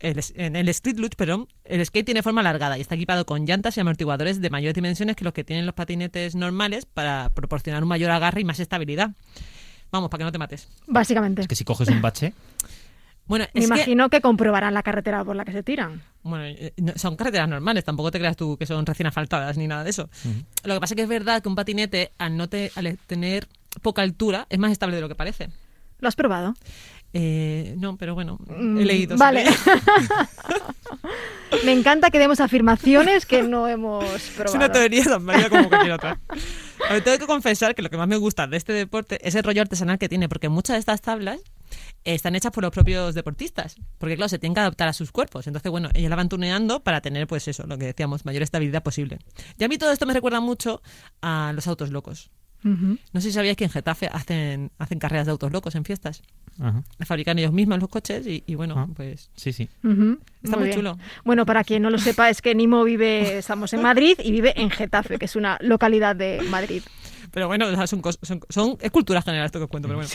el, 0.00 0.20
en 0.34 0.56
el 0.56 0.68
Street 0.68 0.98
Lush, 0.98 1.12
perdón, 1.16 1.48
el 1.64 1.84
skate 1.84 2.04
tiene 2.06 2.22
forma 2.22 2.40
alargada 2.40 2.78
y 2.78 2.80
está 2.82 2.94
equipado 2.94 3.24
con 3.26 3.44
llantas 3.46 3.76
y 3.76 3.80
amortiguadores 3.80 4.40
de 4.40 4.50
mayores 4.50 4.74
dimensiones 4.74 5.16
que 5.16 5.24
los 5.24 5.32
que 5.32 5.44
tienen 5.44 5.66
los 5.66 5.74
patinetes 5.74 6.34
normales 6.34 6.86
para 6.86 7.30
proporcionar 7.34 7.82
un 7.82 7.88
mayor 7.88 8.10
agarre 8.10 8.40
y 8.40 8.44
más 8.44 8.60
estabilidad. 8.60 9.10
Vamos, 9.90 10.10
para 10.10 10.18
que 10.20 10.24
no 10.24 10.32
te 10.32 10.38
mates. 10.38 10.68
Básicamente. 10.86 11.42
Es 11.42 11.48
que 11.48 11.56
si 11.56 11.64
coges 11.64 11.88
un 11.88 12.00
bache... 12.02 12.32
Bueno, 13.28 13.46
Me 13.54 13.60
es 13.60 13.66
imagino 13.66 14.08
que 14.10 14.20
comprobarán 14.20 14.74
la 14.74 14.82
carretera 14.82 15.22
por 15.24 15.36
la 15.36 15.44
que 15.44 15.52
se 15.52 15.62
tiran. 15.62 16.02
bueno, 16.22 16.44
eh, 16.46 16.72
no- 16.78 16.94
son 16.96 17.14
carreteras 17.16 17.48
normales, 17.48 17.84
tampoco 17.84 18.10
te 18.10 18.18
creas 18.18 18.36
tú 18.36 18.56
que 18.56 18.66
son 18.66 18.84
recién 18.86 19.06
asfaltadas 19.06 19.56
ni 19.56 19.66
nada 19.68 19.84
de 19.84 19.90
eso. 19.90 20.08
Lo 20.64 20.74
que 20.74 20.80
pasa 20.80 20.94
es 20.94 20.96
que 20.96 21.02
es 21.02 21.08
verdad 21.08 21.42
que 21.42 21.48
un 21.48 21.54
patinete, 21.54 22.10
al, 22.18 22.36
no 22.36 22.48
te- 22.48 22.72
al 22.74 22.98
tener 23.06 23.46
poca 23.82 24.02
altura, 24.02 24.46
es 24.50 24.58
más 24.58 24.72
estable 24.72 24.96
de 24.96 25.02
lo 25.02 25.08
que 25.08 25.14
parece. 25.14 25.50
¿Lo 26.00 26.08
has 26.08 26.16
probado? 26.16 26.54
Eh, 27.12 27.74
no, 27.78 27.96
pero 27.96 28.14
bueno, 28.14 28.38
Mm, 28.48 28.78
he 28.78 28.84
leído. 28.84 29.16
Vale. 29.16 29.44
Me 31.64 31.72
encanta 31.72 32.10
que 32.10 32.18
demos 32.18 32.40
afirmaciones 32.40 33.26
que 33.26 33.42
no 33.42 33.66
hemos 33.68 34.04
probado. 34.36 34.44
Es 34.46 34.54
una 34.54 34.70
teoría 34.70 35.04
tan 35.04 35.24
válida 35.26 35.48
como 35.48 35.68
cualquier 35.68 35.92
otra. 35.92 36.18
A 36.88 36.92
ver, 36.92 37.02
tengo 37.04 37.18
que 37.18 37.26
confesar 37.26 37.74
que 37.74 37.82
lo 37.82 37.90
que 37.90 37.96
más 37.96 38.08
me 38.08 38.16
gusta 38.16 38.46
de 38.46 38.56
este 38.56 38.72
deporte 38.72 39.18
es 39.26 39.34
el 39.34 39.42
rollo 39.42 39.62
artesanal 39.62 39.98
que 39.98 40.08
tiene, 40.08 40.28
porque 40.28 40.48
muchas 40.48 40.74
de 40.74 40.80
estas 40.80 41.00
tablas 41.00 41.40
están 42.04 42.34
hechas 42.36 42.52
por 42.52 42.62
los 42.64 42.72
propios 42.72 43.14
deportistas, 43.14 43.76
porque 43.98 44.16
claro, 44.16 44.28
se 44.28 44.38
tienen 44.38 44.54
que 44.54 44.60
adaptar 44.60 44.88
a 44.88 44.92
sus 44.92 45.12
cuerpos. 45.12 45.46
Entonces, 45.46 45.70
bueno, 45.70 45.88
ellos 45.94 46.10
la 46.10 46.16
van 46.16 46.28
tuneando 46.28 46.80
para 46.82 47.00
tener, 47.00 47.26
pues 47.26 47.48
eso, 47.48 47.66
lo 47.66 47.78
que 47.78 47.86
decíamos, 47.86 48.24
mayor 48.24 48.42
estabilidad 48.42 48.82
posible. 48.82 49.18
Y 49.58 49.64
a 49.64 49.68
mí 49.68 49.78
todo 49.78 49.92
esto 49.92 50.06
me 50.06 50.12
recuerda 50.14 50.40
mucho 50.40 50.82
a 51.22 51.52
los 51.54 51.66
autos 51.66 51.90
locos. 51.90 52.30
No 52.64 53.20
sé 53.20 53.28
si 53.28 53.32
sabíais 53.32 53.56
que 53.56 53.62
en 53.64 53.70
Getafe 53.70 54.08
hacen, 54.12 54.72
hacen 54.78 54.98
carreras 54.98 55.26
de 55.26 55.30
autos 55.32 55.52
locos 55.52 55.76
en 55.76 55.84
fiestas. 55.84 56.22
Ajá. 56.60 56.82
Fabrican 57.06 57.38
ellos 57.38 57.52
mismos 57.52 57.78
los 57.78 57.88
coches 57.88 58.26
y, 58.26 58.42
y 58.48 58.56
bueno, 58.56 58.74
Ah. 58.76 58.88
pues 58.96 59.30
Sí, 59.36 59.52
sí. 59.52 59.68
Está 60.42 60.56
muy, 60.56 60.64
bien. 60.64 60.76
chulo. 60.76 60.98
Bueno, 61.24 61.46
para 61.46 61.62
quien 61.62 61.82
no 61.82 61.90
lo 61.90 61.98
sepa, 61.98 62.30
es 62.30 62.42
que 62.42 62.56
Nimo 62.56 62.82
vive, 62.82 63.38
estamos 63.38 63.72
en 63.74 63.82
Madrid 63.82 64.18
y 64.24 64.32
vive 64.32 64.60
en 64.60 64.70
Getafe, 64.70 65.18
que 65.18 65.26
es 65.26 65.36
una 65.36 65.56
localidad 65.60 66.16
de 66.16 66.40
Madrid. 66.50 66.82
Pero 67.30 67.46
bueno, 67.46 67.66
o 67.66 67.74
sea, 67.74 67.86
son, 67.86 68.02
son, 68.22 68.40
son 68.48 68.78
es 68.80 68.90
cultura 68.90 69.22
general 69.22 69.46
esto 69.46 69.58
que 69.58 69.64
os 69.64 69.70
cuento, 69.70 69.88
pero 69.88 69.98
bueno. 69.98 70.10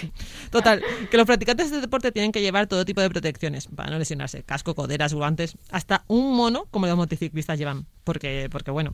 Total, 0.49 0.81
que 1.09 1.17
los 1.17 1.25
practicantes 1.25 1.71
de 1.71 1.81
deporte 1.81 2.11
tienen 2.11 2.31
que 2.31 2.41
llevar 2.41 2.67
todo 2.67 2.85
tipo 2.85 3.01
de 3.01 3.09
protecciones 3.09 3.67
para 3.67 3.89
no 3.89 3.99
lesionarse. 3.99 4.43
Casco, 4.43 4.75
coderas, 4.75 5.13
guantes, 5.13 5.57
hasta 5.71 6.03
un 6.07 6.35
mono 6.35 6.65
como 6.71 6.87
los 6.87 6.97
motociclistas 6.97 7.57
llevan. 7.59 7.85
Porque, 8.03 8.47
porque 8.51 8.71
bueno, 8.71 8.93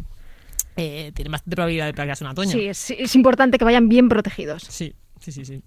eh, 0.75 1.11
tienen 1.15 1.31
bastante 1.31 1.55
probabilidad 1.55 1.85
de 1.85 1.93
pegarse 1.93 2.23
una 2.23 2.33
toña. 2.33 2.51
Sí, 2.51 2.65
es, 2.65 2.91
es 2.91 3.15
importante 3.15 3.57
que 3.57 3.65
vayan 3.65 3.89
bien 3.89 4.09
protegidos. 4.09 4.63
Sí, 4.63 4.93
Sí, 5.19 5.31
sí, 5.31 5.45
sí. 5.45 5.61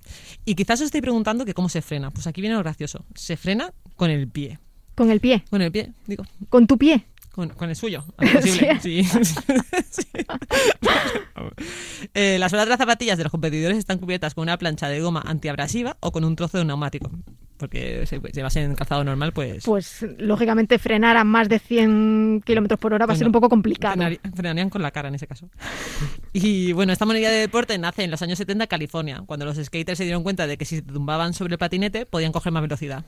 Y 0.44 0.54
quizás 0.54 0.80
os 0.80 0.86
estoy 0.86 1.00
preguntando 1.00 1.44
que 1.44 1.54
cómo 1.54 1.68
se 1.68 1.82
frena. 1.82 2.10
Pues 2.10 2.26
aquí 2.26 2.40
viene 2.40 2.56
lo 2.56 2.62
gracioso. 2.62 3.04
Se 3.14 3.36
frena 3.36 3.72
con 3.96 4.10
el 4.10 4.28
pie. 4.28 4.58
Con 4.94 5.10
el 5.10 5.20
pie. 5.20 5.44
Con 5.50 5.62
el 5.62 5.70
pie, 5.70 5.92
digo. 6.06 6.24
Con 6.48 6.66
tu 6.66 6.78
pie. 6.78 7.06
Con, 7.30 7.48
con 7.50 7.70
el 7.70 7.76
suyo, 7.76 8.04
posible. 8.16 8.78
Sí. 8.80 9.04
Sí. 9.04 10.04
Eh, 12.14 12.38
las 12.38 12.50
suelas 12.50 12.66
de 12.66 12.70
las 12.70 12.78
zapatillas 12.78 13.18
de 13.18 13.24
los 13.24 13.30
competidores 13.30 13.78
están 13.78 13.98
cubiertas 13.98 14.34
con 14.34 14.42
una 14.42 14.58
plancha 14.58 14.88
de 14.88 15.00
goma 15.00 15.22
antiabrasiva 15.26 15.96
o 16.00 16.12
con 16.12 16.24
un 16.24 16.36
trozo 16.36 16.58
de 16.58 16.64
neumático. 16.64 17.10
Porque 17.56 18.04
si 18.06 18.18
llevas 18.32 18.56
en 18.56 18.74
calzado 18.74 19.04
normal, 19.04 19.32
pues... 19.32 19.64
Pues 19.64 20.04
lógicamente 20.18 20.80
frenar 20.80 21.16
a 21.16 21.22
más 21.22 21.48
de 21.48 21.60
100 21.60 22.42
kilómetros 22.44 22.80
por 22.80 22.92
hora 22.92 23.06
va 23.06 23.14
a 23.14 23.16
ser 23.16 23.26
un 23.26 23.32
poco 23.32 23.48
complicado. 23.48 24.02
Frenarían 24.34 24.68
con 24.68 24.82
la 24.82 24.90
cara 24.90 25.08
en 25.08 25.14
ese 25.14 25.28
caso. 25.28 25.48
Y 26.32 26.72
bueno, 26.72 26.92
esta 26.92 27.06
modalidad 27.06 27.30
de 27.30 27.36
deporte 27.36 27.78
nace 27.78 28.02
en 28.02 28.10
los 28.10 28.20
años 28.22 28.38
70 28.38 28.64
en 28.64 28.68
California, 28.68 29.22
cuando 29.26 29.44
los 29.44 29.58
skaters 29.58 29.98
se 29.98 30.04
dieron 30.04 30.24
cuenta 30.24 30.48
de 30.48 30.56
que 30.56 30.64
si 30.64 30.76
se 30.76 30.82
tumbaban 30.82 31.34
sobre 31.34 31.54
el 31.54 31.58
patinete 31.58 32.04
podían 32.04 32.32
coger 32.32 32.52
más 32.52 32.62
velocidad. 32.62 33.04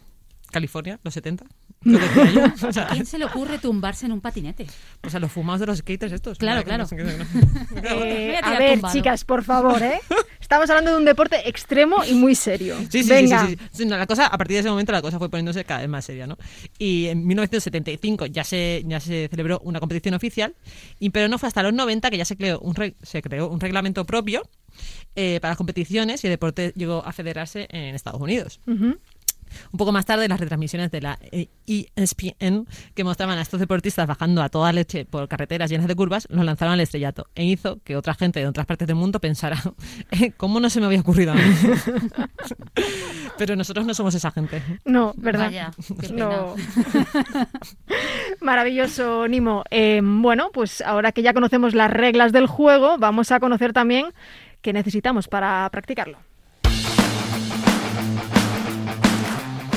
California, 0.55 0.99
los 1.05 1.13
70. 1.13 1.45
Lo 1.83 1.99
decía 1.99 2.31
yo. 2.33 2.43
O 2.69 2.73
sea, 2.73 2.85
¿A 2.85 2.89
quién 2.89 3.05
se 3.05 3.19
le 3.19 3.27
ocurre 3.27 3.59
tumbarse 3.59 4.07
en 4.07 4.13
un 4.13 4.21
patinete? 4.23 4.67
pues 5.03 5.15
a 5.15 5.19
los 5.19 5.31
fumados 5.31 5.61
de 5.61 5.67
los 5.67 5.79
skaters 5.79 6.13
estos. 6.13 6.39
Claro, 6.39 6.65
qué- 6.65 6.71
Eh, 7.85 8.39
a 8.43 8.59
ver, 8.59 8.73
tumbado. 8.75 8.95
chicas, 8.95 9.25
por 9.25 9.45
favor, 9.45 9.83
¿eh? 9.83 10.01
Estamos 10.41 10.69
hablando 10.71 10.93
de 10.93 10.97
un 10.99 11.05
deporte 11.05 11.49
extremo 11.49 12.05
y 12.05 12.15
muy 12.15 12.35
serio. 12.35 12.77
Sí, 12.79 12.87
sí, 12.91 13.03
sí, 13.05 13.09
Venga. 13.09 13.47
sí, 13.47 13.57
sí, 13.57 13.69
sí. 13.73 13.87
No, 13.87 13.97
la 13.97 14.07
cosa, 14.07 14.27
a 14.27 14.39
partir 14.39 14.55
de 14.57 14.61
ese 14.61 14.69
momento 14.71 14.93
la 14.93 15.03
cosa 15.03 15.19
fue 15.19 15.29
poniéndose 15.29 15.65
cada 15.65 15.81
vez 15.81 15.89
más 15.89 16.05
seria, 16.05 16.27
¿no? 16.27 16.37
Y 16.79 17.07
en 17.07 17.27
1975 17.27 18.27
ya 18.27 18.45
se, 18.45 18.83
ya 18.87 19.01
se 19.01 19.29
celebró 19.29 19.61
una 19.65 19.81
competición 19.81 20.15
oficial, 20.15 20.55
y, 21.01 21.11
pero 21.11 21.29
no 21.29 21.39
fue 21.39 21.49
hasta 21.49 21.63
los 21.63 21.73
90 21.75 22.11
que 22.11 22.17
ya 22.19 22.25
se 22.25 22.37
creó 22.37 22.61
un, 22.61 22.75
re- 22.75 22.95
se 23.03 23.21
creó 23.23 23.49
un 23.49 23.61
reglamento 23.61 24.05
propio 24.05 24.43
eh, 25.17 25.39
para 25.41 25.53
las 25.53 25.59
competiciones 25.59 26.23
y 26.25 26.27
el 26.27 26.33
deporte 26.33 26.73
llegó 26.77 27.05
a 27.05 27.13
federarse 27.13 27.67
en 27.71 27.95
Estados 27.95 28.21
Unidos. 28.21 28.61
Ujú. 28.67 28.97
Un 29.73 29.79
poco 29.79 29.93
más 29.93 30.07
tarde, 30.07 30.29
las 30.29 30.41
retransmisiones 30.41 30.91
de 30.91 31.01
la 31.01 31.19
eh, 31.33 31.49
ESPN, 31.67 32.67
que 32.95 33.05
mostraban 33.05 33.39
a 33.39 33.43
estos 33.43 33.61
deportistas 33.61 34.07
bajando 34.07 34.43
a 34.43 34.49
toda 34.49 34.73
leche 34.73 35.05
por 35.05 35.29
carreteras 35.29 35.71
llenas 35.71 35.87
de 35.89 35.95
curvas, 35.95 36.27
los 36.31 36.45
lanzaron 36.45 36.75
al 36.75 36.81
estrellato 36.81 37.27
e 37.35 37.45
hizo 37.45 37.79
que 37.85 37.97
otra 37.97 38.15
gente 38.15 38.41
de 38.41 38.47
otras 38.47 38.67
partes 38.67 38.87
del 38.87 38.97
mundo 38.97 39.21
pensara, 39.21 39.57
"Eh, 40.11 40.33
¿cómo 40.37 40.61
no 40.61 40.71
se 40.71 40.81
me 40.81 40.87
había 40.87 41.01
ocurrido 41.01 41.33
a 41.33 41.35
mí? 41.35 41.43
Pero 43.39 43.57
nosotros 43.57 43.85
no 43.87 43.95
somos 43.95 44.15
esa 44.15 44.31
gente. 44.31 44.63
No, 44.85 45.13
¿verdad? 45.17 45.47
Vaya, 45.47 45.71
qué 46.01 46.09
pena. 46.09 46.27
No. 46.29 46.55
Maravilloso, 48.41 49.27
Nimo. 49.29 49.65
Eh, 49.71 50.01
bueno, 50.03 50.51
pues 50.53 50.81
ahora 50.83 51.13
que 51.13 51.23
ya 51.23 51.33
conocemos 51.35 51.75
las 51.75 51.91
reglas 51.91 52.33
del 52.33 52.47
juego, 52.47 52.97
vamos 52.99 53.33
a 53.33 53.41
conocer 53.41 53.73
también 53.73 54.07
qué 54.63 54.73
necesitamos 54.73 55.29
para 55.29 55.69
practicarlo. 55.71 56.19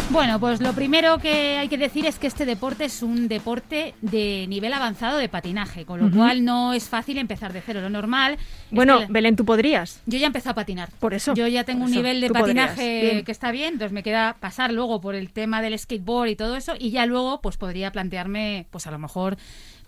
Bueno, 0.10 0.40
pues 0.40 0.62
lo 0.62 0.72
primero 0.74 1.18
que 1.18 1.58
hay 1.58 1.68
que 1.68 1.78
decir 1.78 2.06
es 2.06 2.18
que 2.18 2.28
este 2.28 2.46
deporte 2.46 2.86
es 2.86 3.04
un 3.04 3.28
deporte 3.28 3.94
de 4.02 4.46
nivel 4.48 4.72
avanzado 4.74 5.18
de 5.18 5.28
patinaje, 5.28 5.86
con 5.86 6.00
lo 6.00 6.10
cual 6.16 6.46
no 6.46 6.72
es 6.74 6.88
fácil 6.88 7.18
empezar 7.18 7.52
de 7.52 7.62
cero. 7.62 7.82
Lo 7.82 7.90
normal. 7.90 8.34
es 8.36 8.40
Bueno, 8.72 9.00
que- 9.00 9.06
Belén, 9.10 9.36
tú 9.36 9.44
podrías. 9.44 10.02
yo 10.06 10.18
ya 10.18 10.28
empezado 10.28 10.52
a 10.52 10.56
patinar. 10.56 10.90
Por 11.00 11.14
eso, 11.14 11.34
Yo 11.34 11.48
ya 11.48 11.66
tengo 11.66 11.84
un 11.86 11.92
nivel 11.92 12.22
de 12.22 12.30
patinaje 12.30 13.24
que 13.26 13.32
está 13.32 13.52
bien, 13.52 13.74
entonces 13.74 13.92
me 13.92 14.02
queda 14.02 14.38
pasar 14.40 14.72
luego 14.72 15.02
por 15.02 15.14
el 15.14 15.30
tema 15.32 15.62
del 15.62 15.78
skateboard 15.78 16.30
y 16.30 16.36
todo 16.38 16.56
eso, 16.56 16.74
y 16.80 16.90
ya 16.92 17.06
luego 17.06 17.42
pues 17.42 17.58
podría 17.58 17.92
plantearme, 17.92 18.66
pues 18.72 18.88
a 18.88 18.92
lo 18.92 19.00
mejor 19.00 19.38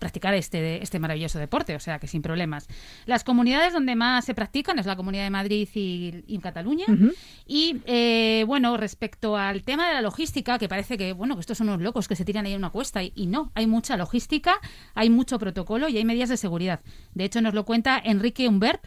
practicar 0.00 0.34
este, 0.34 0.82
este 0.82 0.98
maravilloso 0.98 1.38
deporte, 1.38 1.76
o 1.76 1.78
sea 1.78 2.00
que 2.00 2.08
sin 2.08 2.22
problemas. 2.22 2.66
Las 3.06 3.22
comunidades 3.22 3.72
donde 3.72 3.94
más 3.94 4.24
se 4.24 4.34
practican 4.34 4.80
es 4.80 4.86
la 4.86 4.96
Comunidad 4.96 5.22
de 5.22 5.30
Madrid 5.30 5.68
y, 5.74 6.24
y 6.26 6.38
Cataluña. 6.38 6.86
Y 7.46 7.80
eh, 7.86 8.44
bueno, 8.48 8.76
respecto 8.76 9.36
al 9.36 9.62
tema 9.62 9.86
de 9.86 9.94
la 9.94 10.00
logística, 10.00 10.58
que 10.58 10.68
parece 10.68 10.98
que 10.98 11.12
bueno 11.12 11.36
que 11.36 11.40
estos 11.40 11.58
son 11.58 11.68
unos 11.68 11.82
locos 11.82 12.08
que 12.08 12.16
se 12.16 12.24
tiran 12.24 12.46
ahí 12.46 12.52
en 12.52 12.58
una 12.58 12.70
cuesta 12.70 13.02
y, 13.02 13.12
y 13.14 13.26
no, 13.26 13.52
hay 13.54 13.66
mucha 13.66 13.96
logística, 13.96 14.54
hay 14.94 15.10
mucho 15.10 15.38
protocolo 15.38 15.88
y 15.88 15.98
hay 15.98 16.04
medidas 16.04 16.30
de 16.30 16.36
seguridad. 16.36 16.80
De 17.14 17.24
hecho, 17.24 17.40
nos 17.40 17.54
lo 17.54 17.64
cuenta 17.64 18.00
Enrique 18.02 18.48
Humbert, 18.48 18.86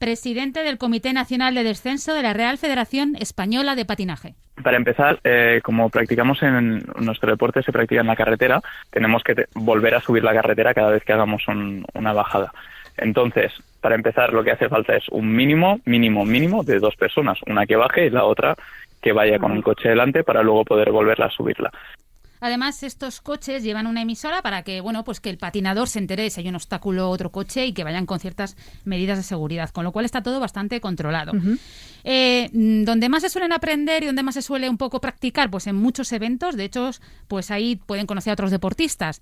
presidente 0.00 0.64
del 0.64 0.78
Comité 0.78 1.12
Nacional 1.12 1.54
de 1.54 1.62
Descenso 1.62 2.14
de 2.14 2.22
la 2.22 2.32
Real 2.32 2.58
Federación 2.58 3.14
Española 3.20 3.76
de 3.76 3.84
Patinaje. 3.84 4.34
Para 4.64 4.76
empezar, 4.78 5.20
eh, 5.22 5.60
como 5.62 5.90
practicamos 5.90 6.42
en 6.42 6.82
nuestro 6.98 7.30
deporte, 7.30 7.62
se 7.62 7.70
practica 7.70 8.00
en 8.00 8.06
la 8.08 8.16
carretera, 8.16 8.60
tenemos 8.90 9.22
que 9.22 9.34
te- 9.34 9.46
volver 9.54 9.94
a 9.94 10.00
subir 10.00 10.24
la 10.24 10.32
carretera 10.32 10.74
cada 10.74 10.90
vez 10.90 11.04
que 11.04 11.12
hagamos 11.12 11.46
un- 11.48 11.84
una 11.94 12.12
bajada. 12.12 12.50
Entonces, 12.96 13.52
para 13.80 13.94
empezar, 13.94 14.32
lo 14.32 14.42
que 14.42 14.50
hace 14.50 14.68
falta 14.68 14.96
es 14.96 15.08
un 15.10 15.32
mínimo, 15.34 15.80
mínimo, 15.84 16.24
mínimo 16.24 16.64
de 16.64 16.78
dos 16.80 16.96
personas, 16.96 17.38
una 17.46 17.66
que 17.66 17.76
baje 17.76 18.06
y 18.06 18.10
la 18.10 18.24
otra 18.24 18.56
que 19.00 19.12
vaya 19.12 19.38
con 19.38 19.52
el 19.52 19.62
coche 19.62 19.90
delante 19.90 20.24
para 20.24 20.42
luego 20.42 20.64
poder 20.64 20.90
volverla 20.90 21.26
a 21.26 21.30
subirla. 21.30 21.70
Además, 22.40 22.82
estos 22.82 23.20
coches 23.20 23.62
llevan 23.62 23.86
una 23.86 24.02
emisora 24.02 24.42
para 24.42 24.62
que, 24.62 24.80
bueno, 24.80 25.04
pues 25.04 25.20
que 25.20 25.30
el 25.30 25.38
patinador 25.38 25.88
se 25.88 25.98
entere 25.98 26.30
si 26.30 26.40
hay 26.40 26.48
un 26.48 26.54
obstáculo 26.54 27.08
o 27.08 27.10
otro 27.10 27.30
coche 27.30 27.66
y 27.66 27.72
que 27.72 27.84
vayan 27.84 28.06
con 28.06 28.18
ciertas 28.18 28.56
medidas 28.84 29.18
de 29.18 29.24
seguridad, 29.24 29.70
con 29.70 29.84
lo 29.84 29.92
cual 29.92 30.04
está 30.04 30.22
todo 30.22 30.40
bastante 30.40 30.80
controlado. 30.80 31.32
Eh, 32.04 32.48
mm, 32.52 32.84
donde 32.84 33.08
más 33.08 33.22
se 33.22 33.28
suelen 33.28 33.52
aprender 33.52 34.02
y 34.02 34.06
donde 34.06 34.22
más 34.22 34.34
se 34.34 34.42
suele 34.42 34.68
un 34.68 34.78
poco 34.78 35.00
practicar, 35.00 35.50
pues 35.50 35.66
en 35.66 35.76
muchos 35.76 36.12
eventos, 36.12 36.56
de 36.56 36.64
hecho, 36.64 36.90
pues 37.28 37.50
ahí 37.50 37.76
pueden 37.76 38.06
conocer 38.06 38.30
a 38.30 38.34
otros 38.34 38.50
deportistas. 38.50 39.20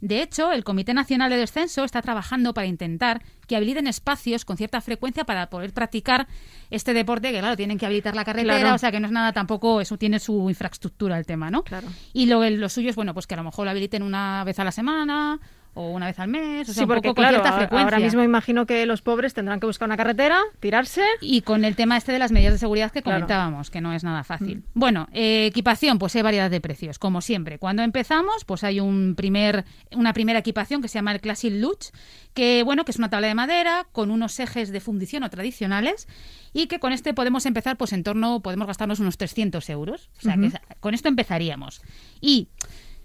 De 0.00 0.22
hecho, 0.22 0.50
el 0.52 0.64
Comité 0.64 0.94
Nacional 0.94 1.30
de 1.30 1.36
Descenso 1.36 1.84
está 1.84 2.00
trabajando 2.02 2.54
para 2.54 2.66
intentar 2.66 3.22
que 3.46 3.56
habiliten 3.56 3.86
espacios 3.86 4.44
con 4.44 4.56
cierta 4.56 4.80
frecuencia 4.80 5.24
para 5.24 5.50
poder 5.50 5.72
practicar 5.72 6.26
este 6.70 6.94
deporte, 6.94 7.32
que 7.32 7.40
claro, 7.40 7.56
tienen 7.56 7.78
que 7.78 7.86
habilitar 7.86 8.14
la 8.16 8.24
carretera, 8.24 8.58
Claro. 8.60 8.74
o 8.74 8.78
sea 8.78 8.90
que 8.90 9.00
no 9.00 9.06
es 9.06 9.12
nada 9.12 9.32
tampoco, 9.32 9.80
eso 9.80 9.98
tiene 9.98 10.18
su 10.18 10.48
infraestructura 10.48 11.18
el 11.18 11.26
tema, 11.26 11.50
¿no? 11.50 11.62
Claro. 11.64 11.88
Y 12.12 12.26
lo, 12.26 12.48
lo 12.48 12.68
suyo 12.68 12.90
es, 12.90 12.96
bueno, 12.96 13.12
pues 13.14 13.26
que 13.26 13.34
a 13.34 13.36
lo 13.36 13.44
mejor 13.44 13.64
lo 13.66 13.70
habiliten 13.72 14.02
una 14.02 14.42
vez 14.44 14.58
a 14.58 14.64
la 14.64 14.72
semana 14.72 15.38
o 15.74 15.90
una 15.90 16.06
vez 16.06 16.18
al 16.18 16.28
mes, 16.28 16.62
o 16.68 16.72
sea, 16.72 16.74
sí, 16.74 16.80
un 16.82 16.88
porque 16.88 17.08
poco 17.08 17.16
con 17.16 17.22
claro, 17.24 17.36
cierta 17.38 17.50
a- 17.54 17.58
frecuencia. 17.58 17.84
ahora 17.84 17.98
mismo 17.98 18.22
imagino 18.22 18.66
que 18.66 18.84
los 18.86 19.02
pobres 19.02 19.34
tendrán 19.34 19.60
que 19.60 19.66
buscar 19.66 19.86
una 19.88 19.96
carretera, 19.96 20.40
tirarse. 20.58 21.02
Y 21.20 21.42
con 21.42 21.64
el 21.64 21.76
tema 21.76 21.96
este 21.96 22.12
de 22.12 22.18
las 22.18 22.32
medidas 22.32 22.52
de 22.54 22.58
seguridad 22.58 22.90
que 22.90 23.02
Claro. 23.02 23.18
Mm. 23.18 23.20
comentábamos, 23.22 23.70
que 23.70 23.80
no 23.80 23.92
es 23.92 24.02
nada 24.04 24.24
fácil. 24.24 24.62
Bueno, 24.74 25.08
eh, 25.12 25.46
equipación, 25.46 25.98
pues 25.98 26.14
hay 26.16 26.22
variedad 26.22 26.50
de 26.50 26.60
precios, 26.60 26.98
como 26.98 27.20
siempre. 27.20 27.58
Cuando 27.58 27.82
empezamos, 27.82 28.44
pues 28.44 28.64
hay 28.64 28.80
un 28.80 29.14
primer, 29.16 29.64
una 29.92 30.12
primera 30.12 30.38
equipación 30.40 30.82
que 30.82 30.88
se 30.88 30.94
llama 30.98 31.12
el 31.12 31.20
Classic 31.20 31.52
Luch, 31.52 31.86
que 32.34 32.62
bueno, 32.64 32.84
que 32.84 32.90
es 32.92 32.98
una 32.98 33.10
tabla 33.10 33.26
de 33.28 33.34
madera 33.34 33.86
con 33.92 34.10
unos 34.10 34.38
ejes 34.40 34.70
de 34.70 34.80
fundición 34.80 35.22
o 35.24 35.30
tradicionales 35.30 36.06
y 36.52 36.66
que 36.66 36.78
con 36.80 36.92
este 36.92 37.14
podemos 37.14 37.46
empezar, 37.46 37.76
pues 37.76 37.92
en 37.92 38.02
torno, 38.02 38.40
podemos 38.40 38.66
gastarnos 38.66 39.00
unos 39.00 39.18
300 39.18 39.68
euros. 39.70 40.10
O 40.18 40.22
sea, 40.22 40.36
que 40.36 40.50
con 40.80 40.94
esto 40.94 41.08
empezaríamos. 41.08 41.80
Y 42.20 42.48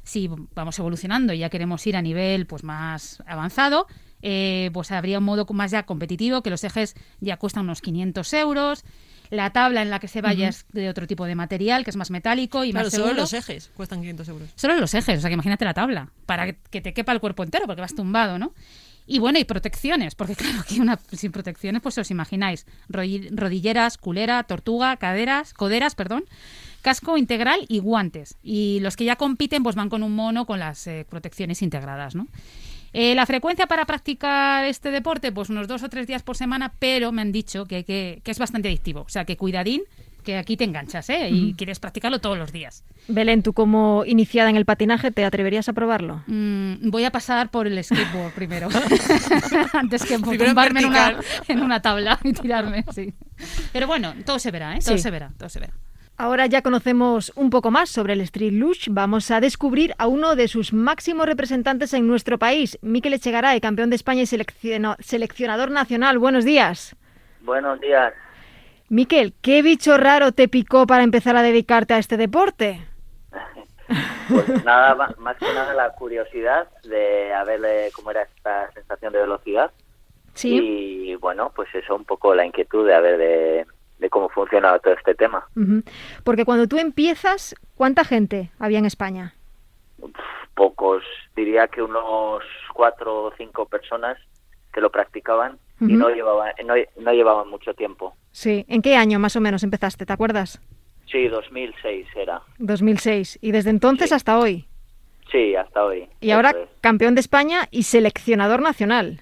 si 0.05 0.29
vamos 0.55 0.79
evolucionando 0.79 1.33
y 1.33 1.39
ya 1.39 1.49
queremos 1.49 1.85
ir 1.85 1.97
a 1.97 2.01
nivel 2.01 2.45
pues 2.47 2.63
más 2.63 3.21
avanzado, 3.27 3.87
eh, 4.21 4.69
pues 4.73 4.91
habría 4.91 5.19
un 5.19 5.25
modo 5.25 5.45
más 5.51 5.71
ya 5.71 5.83
competitivo, 5.83 6.41
que 6.41 6.49
los 6.49 6.63
ejes 6.63 6.95
ya 7.19 7.35
cuestan 7.37 7.63
unos 7.65 7.81
500 7.81 8.33
euros. 8.33 8.85
La 9.31 9.51
tabla 9.51 9.81
en 9.81 9.89
la 9.89 9.99
que 9.99 10.07
se 10.07 10.21
vaya 10.21 10.47
es 10.47 10.65
de 10.71 10.87
otro 10.87 11.07
tipo 11.07 11.25
de 11.25 11.33
material, 11.35 11.83
que 11.83 11.89
es 11.89 11.95
más 11.95 12.11
metálico 12.11 12.63
y 12.63 12.71
Claro, 12.71 12.85
más 12.85 12.93
solo 12.93 13.05
seguro. 13.05 13.21
los 13.23 13.33
ejes 13.33 13.71
cuestan 13.75 13.99
500 13.99 14.27
euros. 14.29 14.49
Solo 14.55 14.75
los 14.79 14.93
ejes, 14.93 15.17
o 15.17 15.21
sea 15.21 15.29
que 15.29 15.33
imagínate 15.33 15.65
la 15.65 15.73
tabla, 15.73 16.11
para 16.27 16.53
que- 16.53 16.81
te 16.81 16.93
quepa 16.93 17.11
el 17.11 17.19
cuerpo 17.19 17.43
entero, 17.43 17.65
porque 17.65 17.81
vas 17.81 17.95
tumbado, 17.95 18.37
¿no? 18.39 18.53
Y 19.07 19.19
bueno, 19.19 19.37
y 19.39 19.43
protecciones, 19.45 20.15
porque 20.15 20.35
claro 20.35 20.63
que 20.67 20.79
una 20.79 20.99
sin 21.11 21.31
protecciones, 21.31 21.81
pues 21.81 21.97
os 21.97 22.09
imagináis, 22.11 22.65
rodi- 22.89 23.29
rodilleras, 23.31 23.97
culera, 23.97 24.41
tortuga, 24.43 24.95
caderas, 24.97 25.53
coderas, 25.53 25.93
perdón, 25.95 26.23
casco 26.85 27.17
integral 27.17 27.65
y 27.67 27.79
guantes. 27.79 28.37
Y 28.43 28.79
los 28.81 28.95
que 28.95 29.05
ya 29.05 29.15
compiten, 29.15 29.63
pues 29.63 29.75
van 29.75 29.89
con 29.89 30.03
un 30.03 30.13
mono 30.15 30.45
con 30.45 30.59
las 30.59 30.85
eh, 30.85 31.03
protecciones 31.09 31.63
integradas, 31.63 32.13
¿no? 32.13 32.27
Eh, 32.93 33.15
la 33.15 33.25
frecuencia 33.25 33.65
para 33.65 33.85
practicar 33.85 34.63
este 34.65 34.91
deporte, 34.91 35.31
pues 35.31 35.49
unos 35.49 35.67
dos 35.67 35.81
o 35.81 35.89
tres 35.89 36.05
días 36.05 36.21
por 36.21 36.37
semana, 36.37 36.73
pero 36.77 37.11
me 37.11 37.23
han 37.23 37.31
dicho 37.31 37.65
que, 37.65 37.83
que, 37.83 38.21
que 38.23 38.29
es 38.31 38.37
bastante 38.37 38.67
adictivo. 38.69 39.01
O 39.01 39.09
sea, 39.09 39.25
que 39.25 39.35
cuidadín, 39.35 39.81
que 40.23 40.37
aquí 40.37 40.55
te 40.57 40.63
enganchas, 40.63 41.09
¿eh? 41.09 41.27
Y 41.29 41.55
quieres 41.55 41.79
practicarlo 41.79 42.19
todos 42.19 42.37
los 42.37 42.51
días. 42.51 42.83
Belén, 43.07 43.41
tú 43.43 43.53
como 43.53 44.03
iniciada 44.05 44.49
en 44.51 44.55
el 44.55 44.65
patinaje, 44.65 45.11
¿te 45.11 45.25
atreverías 45.25 45.67
a 45.69 45.73
probarlo? 45.73 46.23
Mm, 46.27 46.89
voy 46.91 47.03
a 47.03 47.11
pasar 47.11 47.49
por 47.49 47.65
el 47.67 47.83
skateboard 47.83 48.31
primero. 48.35 48.69
Antes 49.73 50.05
que 50.05 50.17
tumbarme 50.19 50.79
en 50.81 50.85
una, 50.85 51.11
vertical. 51.11 51.25
en 51.47 51.61
una 51.63 51.81
tabla 51.81 52.19
y 52.23 52.31
tirarme, 52.33 52.85
sí. 52.93 53.13
Pero 53.73 53.87
bueno, 53.87 54.13
todo 54.25 54.39
se 54.39 54.51
verá, 54.51 54.75
¿eh? 54.75 54.79
Todo 54.85 54.95
Sí. 54.97 55.03
se 55.03 55.11
verá, 55.11 55.33
todo 55.37 55.49
se 55.49 55.59
verá. 55.59 55.73
Ahora 56.17 56.45
ya 56.45 56.61
conocemos 56.61 57.33
un 57.35 57.49
poco 57.49 57.71
más 57.71 57.89
sobre 57.89 58.13
el 58.13 58.21
Street 58.21 58.53
Luge. 58.53 58.89
Vamos 58.89 59.31
a 59.31 59.41
descubrir 59.41 59.93
a 59.97 60.07
uno 60.07 60.37
de 60.37 60.47
sus 60.47 60.71
máximos 60.71 61.25
representantes 61.25 61.93
en 61.93 62.07
nuestro 62.07 62.39
país, 62.39 62.79
Miquel 62.81 63.13
Echegaray, 63.13 63.59
campeón 63.59 63.89
de 63.89 63.97
España 63.97 64.21
y 64.21 64.25
seleccionador 64.25 65.71
nacional. 65.71 66.17
Buenos 66.17 66.45
días. 66.45 66.95
Buenos 67.41 67.81
días. 67.81 68.13
Miquel, 68.87 69.33
¿qué 69.41 69.61
bicho 69.61 69.97
raro 69.97 70.31
te 70.31 70.47
picó 70.47 70.87
para 70.87 71.03
empezar 71.03 71.35
a 71.35 71.41
dedicarte 71.41 71.93
a 71.93 71.97
este 71.97 72.15
deporte? 72.15 72.79
Pues 74.29 74.63
nada, 74.63 74.95
más 75.19 75.37
que 75.37 75.45
nada 75.53 75.73
la 75.73 75.91
curiosidad 75.91 76.67
de 76.83 77.33
a 77.33 77.43
ver 77.43 77.59
eh, 77.65 77.89
cómo 77.93 78.11
era 78.11 78.23
esta 78.23 78.71
sensación 78.71 79.11
de 79.11 79.19
velocidad. 79.19 79.69
Sí. 80.33 80.59
Y 81.09 81.15
bueno, 81.15 81.51
pues 81.55 81.67
eso, 81.75 81.95
un 81.95 82.05
poco 82.05 82.33
la 82.33 82.45
inquietud 82.45 82.87
de 82.87 82.93
a 82.95 82.99
ver 83.01 83.17
de, 83.17 83.65
de 83.99 84.09
cómo 84.09 84.29
funciona 84.29 84.77
todo 84.79 84.93
este 84.93 85.15
tema. 85.15 85.47
Porque 86.23 86.45
cuando 86.45 86.67
tú 86.67 86.77
empiezas, 86.77 87.55
¿cuánta 87.75 88.03
gente 88.03 88.51
había 88.59 88.79
en 88.79 88.85
España? 88.85 89.33
Pocos, 90.53 91.03
diría 91.35 91.67
que 91.67 91.81
unos 91.81 92.43
cuatro 92.73 93.25
o 93.25 93.33
cinco 93.37 93.65
personas 93.65 94.17
que 94.73 94.81
lo 94.81 94.89
practicaban 94.91 95.57
y 95.81 95.93
no 95.93 96.09
llevaban, 96.09 96.53
no, 96.65 96.73
no 97.01 97.11
llevaban 97.13 97.49
mucho 97.49 97.73
tiempo. 97.73 98.15
Sí. 98.31 98.65
¿En 98.69 98.81
qué 98.81 98.95
año 98.95 99.19
más 99.19 99.35
o 99.35 99.41
menos 99.41 99.63
empezaste? 99.63 100.05
¿Te 100.05 100.13
acuerdas? 100.13 100.61
Sí, 101.11 101.27
2006 101.27 102.07
era. 102.15 102.41
2006. 102.59 103.39
Y 103.41 103.51
desde 103.51 103.69
entonces 103.69 104.09
Sí. 104.09 104.15
hasta 104.15 104.37
hoy. 104.39 104.65
Sí, 105.31 105.55
hasta 105.55 105.83
hoy. 105.83 106.07
Y 106.21 106.31
ahora 106.31 106.51
es. 106.51 106.57
campeón 106.81 107.15
de 107.15 107.21
España 107.21 107.67
y 107.71 107.83
seleccionador 107.83 108.61
nacional. 108.61 109.21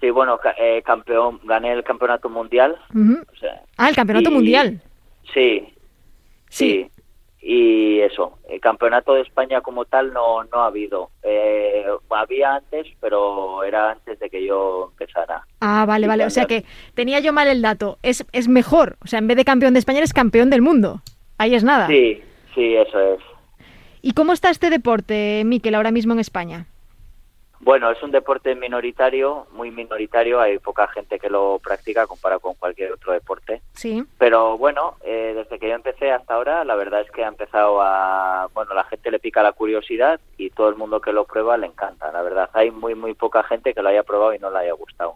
Sí, 0.00 0.10
bueno, 0.10 0.38
eh, 0.58 0.82
campeón, 0.84 1.40
gané 1.44 1.72
el 1.72 1.82
campeonato 1.84 2.28
mundial. 2.28 2.76
O 2.90 3.36
sea, 3.38 3.62
Ah, 3.76 3.88
el 3.88 3.96
campeonato 3.96 4.30
y- 4.30 4.34
mundial. 4.34 4.80
Sí, 5.32 5.68
sí. 6.48 6.90
Y 7.40 8.00
eso, 8.00 8.38
el 8.50 8.60
campeonato 8.60 9.14
de 9.14 9.20
España 9.22 9.60
como 9.60 9.84
tal 9.84 10.12
no, 10.12 10.42
no 10.44 10.62
ha 10.62 10.66
habido. 10.66 11.10
Eh, 11.22 11.84
había 12.10 12.56
antes, 12.56 12.88
pero 13.00 13.62
era 13.62 13.92
antes 13.92 14.18
de 14.18 14.28
que 14.28 14.44
yo 14.44 14.88
empezara. 14.92 15.46
Ah, 15.60 15.84
vale, 15.86 16.06
Sí, 16.06 16.08
vale. 16.08 16.24
O 16.24 16.30
sea 16.30 16.46
que 16.46 16.64
tenía 16.94 17.20
yo 17.20 17.32
mal 17.32 17.46
el 17.46 17.62
dato. 17.62 17.98
Es, 18.02 18.26
es 18.32 18.48
mejor. 18.48 18.96
O 19.02 19.06
sea, 19.06 19.20
en 19.20 19.28
vez 19.28 19.36
de 19.36 19.44
campeón 19.44 19.74
de 19.74 19.78
España 19.78 19.98
eres 19.98 20.12
campeón 20.12 20.50
del 20.50 20.60
mundo. 20.62 21.02
Ahí 21.38 21.54
es 21.54 21.62
nada. 21.62 21.86
Sí, 21.86 22.20
sí, 22.54 22.74
eso 22.74 22.98
es. 23.14 23.20
¿Y 24.02 24.12
cómo 24.12 24.32
está 24.32 24.50
este 24.50 24.68
deporte, 24.70 25.42
Miquel, 25.44 25.74
ahora 25.76 25.90
mismo 25.92 26.12
en 26.14 26.18
España? 26.20 26.66
Bueno, 27.60 27.90
es 27.90 28.02
un 28.02 28.10
deporte 28.10 28.54
minoritario, 28.54 29.46
muy 29.52 29.70
minoritario. 29.70 30.40
Hay 30.40 30.58
poca 30.58 30.86
gente 30.88 31.18
que 31.18 31.30
lo 31.30 31.58
practica 31.62 32.06
comparado 32.06 32.40
con 32.40 32.54
cualquier 32.54 32.92
otro 32.92 33.12
deporte. 33.12 33.62
Sí. 33.72 34.04
Pero 34.18 34.58
bueno, 34.58 34.96
eh, 35.04 35.32
desde 35.34 35.58
que 35.58 35.68
yo 35.68 35.74
empecé 35.74 36.12
hasta 36.12 36.34
ahora, 36.34 36.64
la 36.64 36.74
verdad 36.74 37.00
es 37.00 37.10
que 37.10 37.24
ha 37.24 37.28
empezado 37.28 37.80
a... 37.80 38.48
Bueno, 38.52 38.74
la 38.74 38.84
gente 38.84 39.10
le 39.10 39.18
pica 39.18 39.42
la 39.42 39.52
curiosidad 39.52 40.20
y 40.36 40.50
todo 40.50 40.68
el 40.68 40.76
mundo 40.76 41.00
que 41.00 41.12
lo 41.12 41.24
prueba 41.24 41.56
le 41.56 41.66
encanta, 41.66 42.12
la 42.12 42.22
verdad. 42.22 42.50
Hay 42.52 42.70
muy, 42.70 42.94
muy 42.94 43.14
poca 43.14 43.42
gente 43.42 43.72
que 43.72 43.82
lo 43.82 43.88
haya 43.88 44.02
probado 44.02 44.34
y 44.34 44.38
no 44.38 44.50
le 44.50 44.58
haya 44.58 44.72
gustado. 44.72 45.14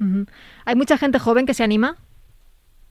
¿Hay 0.65 0.75
mucha 0.75 0.97
gente 0.97 1.19
joven 1.19 1.47
que 1.47 1.55
se 1.55 1.65
anima? 1.65 1.97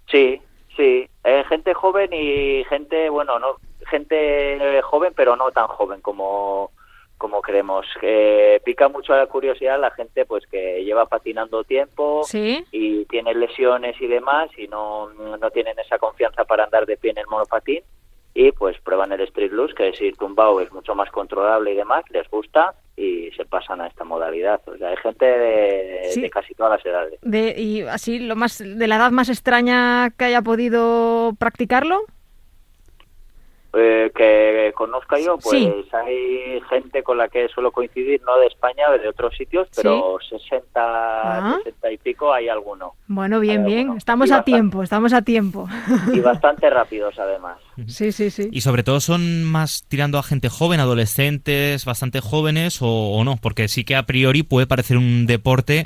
Sí, 0.08 0.42
sí. 0.78 1.10
Eh, 1.24 1.44
gente 1.50 1.74
joven 1.74 2.12
y 2.14 2.64
gente, 2.66 3.10
bueno, 3.10 3.40
no 3.40 3.56
gente 3.90 4.82
joven, 4.84 5.14
pero 5.16 5.36
no 5.36 5.52
tan 5.52 5.68
joven 5.68 6.02
como 6.02 6.72
como 7.20 7.42
creemos. 7.44 7.86
Eh, 8.02 8.60
pica 8.66 8.88
mucho 8.90 9.16
la 9.16 9.28
curiosidad 9.28 9.80
la 9.80 9.92
gente 9.92 10.26
pues 10.26 10.48
que 10.48 10.84
lleva 10.84 11.06
patinando 11.06 11.64
tiempo 11.64 12.24
Sí. 12.24 12.66
y 12.72 13.06
tiene 13.06 13.36
lesiones 13.36 13.96
y 14.02 14.08
demás 14.08 14.50
y 14.58 14.68
no, 14.68 15.10
no 15.14 15.52
tienen 15.52 15.78
esa 15.78 16.00
confianza 16.00 16.46
para 16.46 16.64
andar 16.64 16.88
de 16.88 16.98
pie 16.98 17.12
en 17.12 17.20
el 17.20 17.28
monopatín 17.28 17.82
y 18.34 18.52
pues 18.54 18.80
prueban 18.82 19.12
el 19.12 19.22
street 19.22 19.52
loose 19.52 19.74
que 19.76 19.90
es 19.90 20.02
ir 20.02 20.16
tumbado 20.16 20.60
es 20.62 20.72
mucho 20.72 20.96
más 20.96 21.12
controlable 21.12 21.74
y 21.74 21.76
demás 21.76 22.04
les 22.10 22.28
gusta 22.30 22.74
y 22.96 23.32
se 23.32 23.44
pasan 23.46 23.82
a 23.82 23.88
esta 23.88 24.04
modalidad 24.04 24.62
o 24.68 24.78
sea 24.78 24.90
hay 24.90 24.98
gente 24.98 25.26
de, 25.26 26.00
Sí. 26.12 26.22
de 26.22 26.30
casi 26.30 26.54
todas 26.54 26.72
las 26.78 26.86
edades 26.86 27.20
De, 27.22 27.54
y 27.60 27.82
así, 27.82 28.20
lo 28.20 28.36
más 28.36 28.60
de 28.60 28.88
la 28.88 28.96
edad 28.96 29.12
más 29.12 29.30
extraña 29.30 30.10
que 30.18 30.26
haya 30.26 30.42
podido 30.42 31.34
practicarlo. 31.38 32.02
Eh, 33.72 34.12
que 34.16 34.72
conozca 34.76 35.20
yo, 35.20 35.38
pues 35.38 35.60
Sí. 35.62 35.72
hay 35.94 36.60
gente 36.72 37.04
con 37.04 37.20
la 37.20 37.28
que 37.28 37.48
suelo 37.50 37.72
coincidir, 37.72 38.20
no 38.26 38.36
de 38.40 38.48
España, 38.48 38.90
de 39.00 39.08
otros 39.08 39.36
sitios, 39.38 39.68
pero 39.76 40.18
60, 40.28 40.72
Ah. 40.76 41.58
60 41.64 41.92
y 41.92 41.98
pico 41.98 42.34
hay 42.34 42.50
alguno. 42.50 42.94
Bueno, 43.08 43.40
bien, 43.40 43.64
bien. 43.66 43.80
alguno. 43.82 43.98
Estamos 44.00 44.28
Y 44.30 44.32
a 44.32 44.38
bastante- 44.38 44.52
tiempo, 44.58 44.82
estamos 44.84 45.14
a 45.14 45.22
tiempo. 45.22 45.68
Y 46.14 46.20
bastante 46.20 46.68
rápidos, 46.70 47.18
además. 47.20 47.58
Sí, 47.88 48.12
sí, 48.12 48.30
sí. 48.30 48.50
Y 48.52 48.62
sobre 48.62 48.84
todo 48.84 49.00
son 49.00 49.44
más 49.46 49.86
tirando 49.88 50.18
a 50.18 50.24
gente 50.24 50.50
joven, 50.50 50.80
adolescentes, 50.82 51.86
bastante 51.86 52.20
jóvenes 52.22 52.82
o, 52.82 52.88
o 52.88 53.24
no, 53.24 53.38
porque 53.38 53.68
sí 53.68 53.84
que 53.86 53.96
a 53.96 54.04
priori 54.04 54.44
puede 54.44 54.68
parecer 54.68 54.98
un 54.98 55.26
deporte 55.28 55.86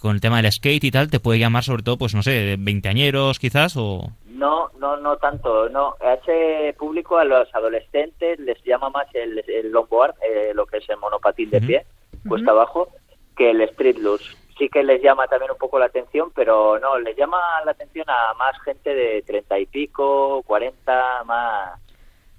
con 0.00 0.14
el 0.14 0.20
tema 0.20 0.40
del 0.40 0.50
skate 0.50 0.84
y 0.84 0.90
tal, 0.90 1.10
te 1.10 1.20
puede 1.20 1.38
llamar 1.38 1.64
sobre 1.64 1.82
todo, 1.82 1.98
pues 1.98 2.14
no 2.14 2.22
sé, 2.22 2.30
de 2.30 2.56
veinteañeros 2.58 3.38
quizás 3.38 3.74
o... 3.76 4.10
No, 4.34 4.70
no, 4.78 4.96
no 4.96 5.16
tanto. 5.16 5.68
No, 5.68 5.94
a 6.00 6.14
ese 6.14 6.74
público, 6.76 7.18
a 7.18 7.24
los 7.24 7.54
adolescentes, 7.54 8.38
les 8.40 8.62
llama 8.64 8.90
más 8.90 9.06
el, 9.14 9.44
el 9.48 9.70
longboard, 9.70 10.16
eh, 10.22 10.52
lo 10.54 10.66
que 10.66 10.78
es 10.78 10.88
el 10.88 10.96
monopatín 10.96 11.50
de 11.50 11.60
pie, 11.60 11.86
cuesta 12.28 12.50
abajo, 12.50 12.88
que 13.36 13.50
el 13.50 13.60
street 13.60 13.98
loose. 13.98 14.36
Sí 14.58 14.68
que 14.68 14.82
les 14.82 15.02
llama 15.02 15.26
también 15.28 15.52
un 15.52 15.58
poco 15.58 15.78
la 15.78 15.86
atención, 15.86 16.32
pero 16.34 16.78
no, 16.80 16.98
les 16.98 17.16
llama 17.16 17.38
la 17.64 17.72
atención 17.72 18.06
a 18.08 18.34
más 18.34 18.60
gente 18.62 18.94
de 18.94 19.22
treinta 19.22 19.58
y 19.58 19.66
pico, 19.66 20.42
cuarenta, 20.46 21.22
más. 21.24 21.80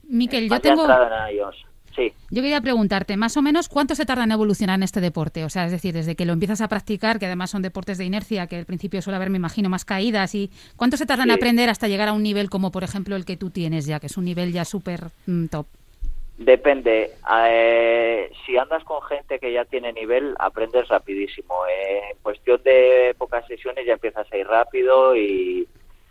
Miquel, 0.04 0.44
yo 0.44 0.50
más 0.50 0.62
de 0.62 0.70
tengo, 0.70 0.82
entrada 0.82 1.30
en 1.30 1.36
ellos. 1.36 1.66
Sí. 1.96 2.12
yo 2.30 2.42
quería 2.42 2.60
preguntarte, 2.62 3.16
más 3.16 3.38
o 3.38 3.42
menos, 3.42 3.70
¿cuánto 3.70 3.96
se 3.96 4.06
tarda 4.06 4.26
en 4.26 4.32
evolucionar 4.32 4.78
en 4.80 4.84
este 4.84 5.00
deporte? 5.00 5.46
O 5.46 5.50
sea, 5.50 5.66
es 5.66 5.72
decir, 5.72 5.94
desde 5.94 6.16
que 6.16 6.26
lo 6.26 6.34
empiezas 6.34 6.60
a 6.62 6.68
practicar, 6.68 7.20
que 7.20 7.26
además 7.26 7.52
son 7.52 7.62
deportes 7.62 7.98
de 7.98 8.06
inercia, 8.06 8.48
que 8.48 8.58
al 8.58 8.66
principio 8.66 9.02
suele 9.02 9.16
haber, 9.16 9.30
me 9.30 9.38
imagino, 9.38 9.70
más 9.70 9.86
caídas, 9.86 10.36
y 10.36 10.52
¿cuánto 10.76 10.98
se 10.98 11.06
tarda 11.06 11.24
en 11.24 11.30
Sí. 11.30 11.36
aprender 11.36 11.70
hasta 11.70 11.88
llegar 11.88 12.10
a 12.10 12.14
un 12.14 12.24
nivel 12.24 12.50
como, 12.50 12.72
por 12.72 12.84
ejemplo, 12.84 13.16
el 13.16 13.24
que 13.26 13.38
tú 13.38 13.50
tienes 13.50 13.86
ya, 13.86 14.00
que 14.00 14.08
es 14.08 14.18
un 14.18 14.26
nivel 14.26 14.52
ya 14.52 14.66
súper 14.66 15.06
mm, 15.26 15.46
top? 15.48 15.68
Depende. 16.38 17.12
Eh, 17.48 18.30
si 18.46 18.58
andas 18.58 18.84
con 18.84 19.02
gente 19.04 19.40
que 19.40 19.54
ya 19.54 19.64
tiene 19.64 19.94
nivel, 19.94 20.36
aprendes 20.38 20.88
rapidísimo. 20.90 21.66
Eh, 21.66 22.12
en 22.12 22.18
cuestión 22.22 22.62
de 22.64 23.16
pocas 23.18 23.48
sesiones 23.48 23.86
ya 23.86 23.94
empiezas 23.94 24.28
a 24.32 24.38
ir 24.38 24.46
rápido 24.46 25.16
y 25.16 25.66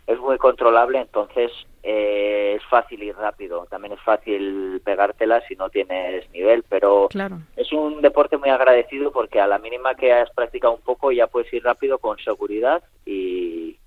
es 0.07 0.19
muy 0.19 0.37
controlable, 0.37 0.99
entonces 0.99 1.51
eh, 1.81 2.57
es 2.57 2.63
fácil 2.69 3.01
ir 3.03 3.15
rápido. 3.15 3.65
También 3.69 3.93
es 3.93 3.99
fácil 4.01 4.81
pegártela 4.83 5.41
si 5.47 5.55
no 5.55 5.69
tienes 5.69 6.29
nivel, 6.31 6.63
pero 6.69 7.07
Claro. 7.09 7.39
es 7.55 7.71
un 7.73 8.01
deporte 8.01 8.37
muy 8.37 8.49
agradecido 8.49 9.11
porque 9.11 9.39
a 9.39 9.47
la 9.47 9.57
mínima 9.59 9.95
que 9.95 10.13
has 10.13 10.29
practicado 10.31 10.73
un 10.75 10.81
poco 10.81 11.11
ya 11.11 11.27
puedes 11.27 11.51
ir 11.53 11.63
rápido 11.63 11.97
con 11.97 12.17
seguridad 12.19 12.83
y, 13.05 13.77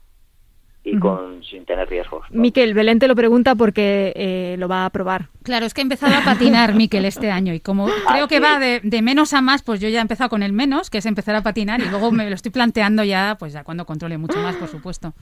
y 0.85 0.99
con 0.99 1.43
sin 1.45 1.65
tener 1.67 1.89
riesgos. 1.89 2.25
¿no? 2.31 2.41
Miquel, 2.41 2.73
Belén 2.75 2.99
te 2.99 3.09
lo 3.09 3.15
pregunta 3.15 3.55
porque 3.55 4.13
eh, 4.17 4.57
lo 4.59 4.69
va 4.69 4.87
a 4.87 4.91
probar. 4.91 5.27
Claro, 5.43 5.67
es 5.67 5.75
que 5.75 5.81
he 5.81 5.83
empezado 5.83 6.15
a 6.17 6.25
patinar, 6.25 6.75
Miquel, 6.75 7.05
este 7.05 7.31
año, 7.31 7.53
y 7.53 7.61
como 7.61 7.87
creo 8.09 8.27
que 8.27 8.37
sí. 8.37 8.43
va 8.43 8.59
de, 8.59 8.81
de 8.83 9.03
menos 9.03 9.35
a 9.35 9.41
más, 9.43 9.63
pues 9.63 9.81
yo 9.81 9.89
ya 9.89 9.99
he 9.99 10.03
empezado 10.03 10.31
con 10.31 10.43
el 10.43 10.53
menos, 10.53 10.89
que 10.91 10.99
es 10.99 11.07
empezar 11.07 11.35
a 11.35 11.43
patinar, 11.43 11.81
y 11.81 11.89
luego 11.91 12.11
me 12.11 12.29
lo 12.29 12.35
estoy 12.35 12.51
planteando 12.53 13.05
ya, 13.05 13.37
pues 13.39 13.53
ya 13.53 13.65
cuando 13.65 13.85
controle 13.87 14.17
mucho 14.19 14.39
más, 14.39 14.57
por 14.57 14.69
supuesto. 14.69 15.13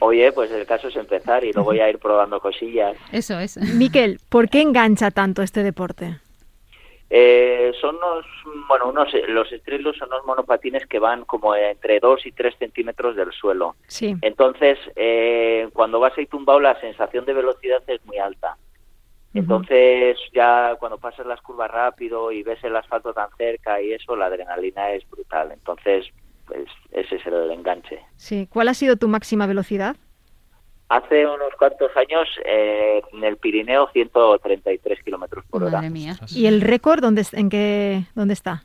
Oye, 0.00 0.32
pues 0.32 0.50
el 0.50 0.66
caso 0.66 0.88
es 0.88 0.96
empezar 0.96 1.44
y 1.44 1.52
luego 1.52 1.74
ya 1.74 1.88
ir 1.88 1.98
probando 1.98 2.40
cosillas. 2.40 2.96
Eso 3.12 3.38
es. 3.38 3.56
Miquel, 3.74 4.20
¿por 4.28 4.48
qué 4.48 4.60
engancha 4.60 5.10
tanto 5.10 5.42
este 5.42 5.62
deporte? 5.62 6.18
Eh, 7.10 7.72
son 7.80 7.96
unos, 7.96 8.26
bueno, 8.68 8.90
unos, 8.90 9.08
los 9.28 9.50
estrilos 9.50 9.96
son 9.96 10.08
unos 10.08 10.26
monopatines 10.26 10.86
que 10.86 10.98
van 10.98 11.24
como 11.24 11.54
entre 11.54 12.00
2 12.00 12.26
y 12.26 12.32
3 12.32 12.54
centímetros 12.58 13.16
del 13.16 13.32
suelo. 13.32 13.76
Sí. 13.86 14.14
Entonces, 14.20 14.78
eh, 14.94 15.68
cuando 15.72 16.00
vas 16.00 16.12
ahí 16.18 16.26
tumbado, 16.26 16.60
la 16.60 16.78
sensación 16.80 17.24
de 17.24 17.32
velocidad 17.32 17.82
es 17.86 18.04
muy 18.04 18.18
alta. 18.18 18.56
Entonces, 19.34 20.18
ya 20.32 20.74
cuando 20.80 20.98
pasas 20.98 21.26
las 21.26 21.40
curvas 21.40 21.70
rápido 21.70 22.32
y 22.32 22.42
ves 22.42 22.62
el 22.64 22.74
asfalto 22.74 23.12
tan 23.12 23.28
cerca 23.36 23.80
y 23.80 23.92
eso, 23.92 24.16
la 24.16 24.26
adrenalina 24.26 24.90
es 24.92 25.08
brutal. 25.08 25.52
Entonces, 25.52 26.06
pues 26.48 26.66
ese 26.92 27.16
es 27.16 27.26
el 27.26 27.50
enganche. 27.52 28.00
Sí. 28.16 28.48
¿Cuál 28.50 28.68
ha 28.68 28.74
sido 28.74 28.96
tu 28.96 29.06
máxima 29.08 29.46
velocidad? 29.46 29.96
Hace 30.88 31.26
unos 31.26 31.52
cuantos 31.58 31.90
años, 31.96 32.26
eh, 32.46 33.02
en 33.12 33.22
el 33.24 33.36
Pirineo, 33.36 33.90
133 33.92 35.02
kilómetros 35.04 35.44
por 35.50 35.62
hora. 35.62 35.72
Madre 35.78 35.90
mía. 35.90 36.16
¿Y 36.34 36.46
el 36.46 36.62
récord 36.62 37.02
dónde, 37.02 37.20
es- 37.20 37.34
en 37.34 37.50
qué, 37.50 38.04
dónde 38.14 38.32
está? 38.32 38.64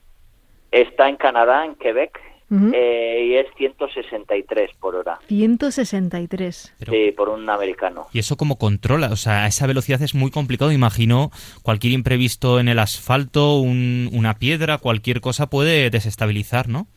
Está 0.71 1.09
en 1.09 1.17
Canadá, 1.17 1.65
en 1.65 1.75
Quebec, 1.75 2.17
Ujú. 2.49 2.71
eh, 2.73 3.25
y 3.27 3.35
es 3.35 3.47
163 3.57 4.71
por 4.79 4.95
hora. 4.95 5.19
163. 5.27 6.73
Pero- 6.79 6.91
Sí, 6.93 7.11
por 7.11 7.27
un 7.29 7.49
americano. 7.49 8.07
¿Y 8.13 8.19
eso 8.19 8.37
cómo 8.37 8.57
controla? 8.57 9.07
O 9.11 9.15
sea, 9.17 9.43
a 9.43 9.47
esa 9.47 9.67
velocidad 9.67 10.01
es 10.01 10.15
muy 10.15 10.31
complicado. 10.31 10.71
Imagino 10.71 11.29
cualquier 11.61 11.91
imprevisto 11.93 12.59
en 12.59 12.69
el 12.69 12.79
asfalto, 12.79 13.57
un- 13.59 14.09
una 14.13 14.35
piedra, 14.35 14.77
cualquier 14.77 15.19
cosa 15.19 15.49
puede 15.49 15.89
desestabilizar, 15.89 16.69
¿no? 16.69 16.87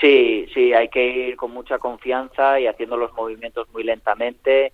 Sí, 0.00 0.46
sí, 0.52 0.72
hay 0.72 0.88
que 0.88 1.06
ir 1.06 1.36
con 1.36 1.50
mucha 1.52 1.78
confianza 1.78 2.58
y 2.60 2.66
haciendo 2.66 2.96
los 2.96 3.12
movimientos 3.14 3.68
muy 3.72 3.84
lentamente 3.84 4.72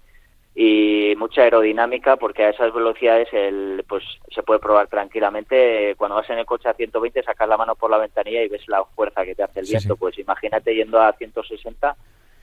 y 0.55 1.15
mucha 1.17 1.43
aerodinámica 1.43 2.17
porque 2.17 2.45
a 2.45 2.49
esas 2.51 2.75
velocidades 2.75 3.29
el, 3.33 3.85
pues 3.89 4.03
se 4.35 4.43
puede 4.43 4.59
probar 4.61 4.89
tranquilamente. 4.89 5.95
Cuando 5.97 6.17
vas 6.17 6.29
en 6.31 6.39
el 6.39 6.47
coche 6.47 6.69
a 6.69 6.75
120 6.75 7.23
sacas 7.23 7.49
la 7.49 7.57
mano 7.57 7.75
por 7.77 7.91
la 7.91 7.99
ventanilla 7.99 8.43
y 8.43 8.49
ves 8.49 8.67
la 8.69 8.85
fuerza 8.85 9.25
que 9.25 9.35
te 9.35 9.43
hace 9.43 9.61
el 9.61 9.67
Sí, 9.67 9.73
viento. 9.73 9.95
sí. 9.95 9.99
Pues 10.01 10.19
imagínate 10.19 10.75
yendo 10.75 11.01
a 11.01 11.13
160. 11.13 11.97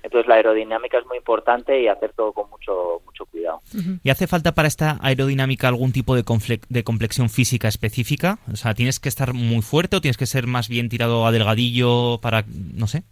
Entonces 0.03 0.27
la 0.27 0.35
aerodinámica 0.35 0.99
es 0.99 1.05
muy 1.05 1.17
importante 1.17 1.81
y 1.81 1.87
hacer 1.87 2.13
todo 2.13 2.31
con 2.31 2.49
mucho 2.49 3.01
mucho 3.05 3.25
cuidado. 3.25 3.61
¿Y 4.03 4.09
hace 4.09 4.27
falta 4.27 4.53
para 4.53 4.67
esta 4.67 4.97
aerodinámica 5.01 5.67
algún 5.67 5.91
tipo 5.91 6.15
de, 6.15 6.23
de 6.69 6.83
complexión 6.83 7.29
física 7.29 7.67
específica? 7.67 8.39
O 8.51 8.55
sea, 8.55 8.73
¿tienes 8.73 8.99
que 8.99 9.09
estar 9.09 9.33
muy 9.33 9.61
fuerte 9.61 9.97
o 9.97 10.01
tienes 10.01 10.17
que 10.17 10.25
ser 10.25 10.47
más 10.47 10.69
bien 10.69 10.89
tirado 10.89 11.25
a 11.25 11.31
delgadillo 11.31 12.19
para, 12.21 12.45
no 12.73 12.87
sé? 12.87 13.03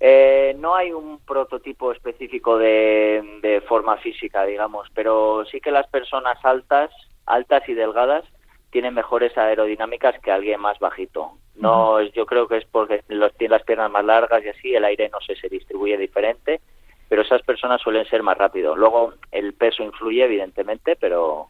Eh, 0.00 0.56
no 0.58 0.74
hay 0.74 0.92
un 0.92 1.20
prototipo 1.20 1.92
específico 1.92 2.58
de, 2.58 3.22
de 3.42 3.60
forma 3.62 3.96
física, 3.98 4.44
digamos, 4.44 4.88
pero 4.94 5.44
sí 5.50 5.60
que 5.60 5.70
las 5.70 5.86
personas 5.88 6.36
altas, 6.44 6.90
altas 7.26 7.68
y 7.68 7.74
delgadas 7.74 8.24
tienen 8.74 8.92
mejores 8.92 9.38
aerodinámicas 9.38 10.18
que 10.20 10.32
alguien 10.32 10.60
más 10.60 10.80
bajito. 10.80 11.38
No, 11.54 12.02
yo 12.02 12.26
creo 12.26 12.48
que 12.48 12.56
es 12.56 12.64
porque 12.64 13.04
los 13.06 13.32
tienen 13.36 13.52
las 13.52 13.62
piernas 13.62 13.88
más 13.88 14.04
largas 14.04 14.44
y 14.44 14.48
así 14.48 14.74
el 14.74 14.84
aire 14.84 15.08
no 15.10 15.20
sé 15.20 15.36
se 15.36 15.48
distribuye 15.48 15.96
diferente, 15.96 16.60
pero 17.08 17.22
esas 17.22 17.40
personas 17.42 17.80
suelen 17.80 18.04
ser 18.06 18.24
más 18.24 18.36
rápido. 18.36 18.74
Luego 18.74 19.14
el 19.30 19.54
peso 19.54 19.84
influye 19.84 20.24
evidentemente, 20.24 20.96
pero 20.96 21.46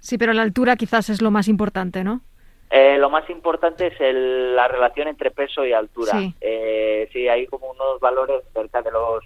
Sí, 0.00 0.16
pero 0.16 0.32
la 0.32 0.40
altura 0.40 0.76
quizás 0.76 1.10
es 1.10 1.20
lo 1.20 1.30
más 1.30 1.46
importante, 1.46 2.02
¿no? 2.04 2.22
Eh, 2.70 2.96
lo 2.96 3.10
más 3.10 3.28
importante 3.28 3.88
es 3.88 4.00
el- 4.00 4.56
la 4.56 4.66
relación 4.66 5.08
entre 5.08 5.30
peso 5.30 5.66
y 5.66 5.74
altura. 5.74 6.12
Sí. 6.12 6.34
Eh, 6.40 7.06
sí, 7.12 7.28
hay 7.28 7.46
como 7.48 7.70
unos 7.70 8.00
valores 8.00 8.42
cerca 8.54 8.80
de 8.80 8.92
los 8.92 9.22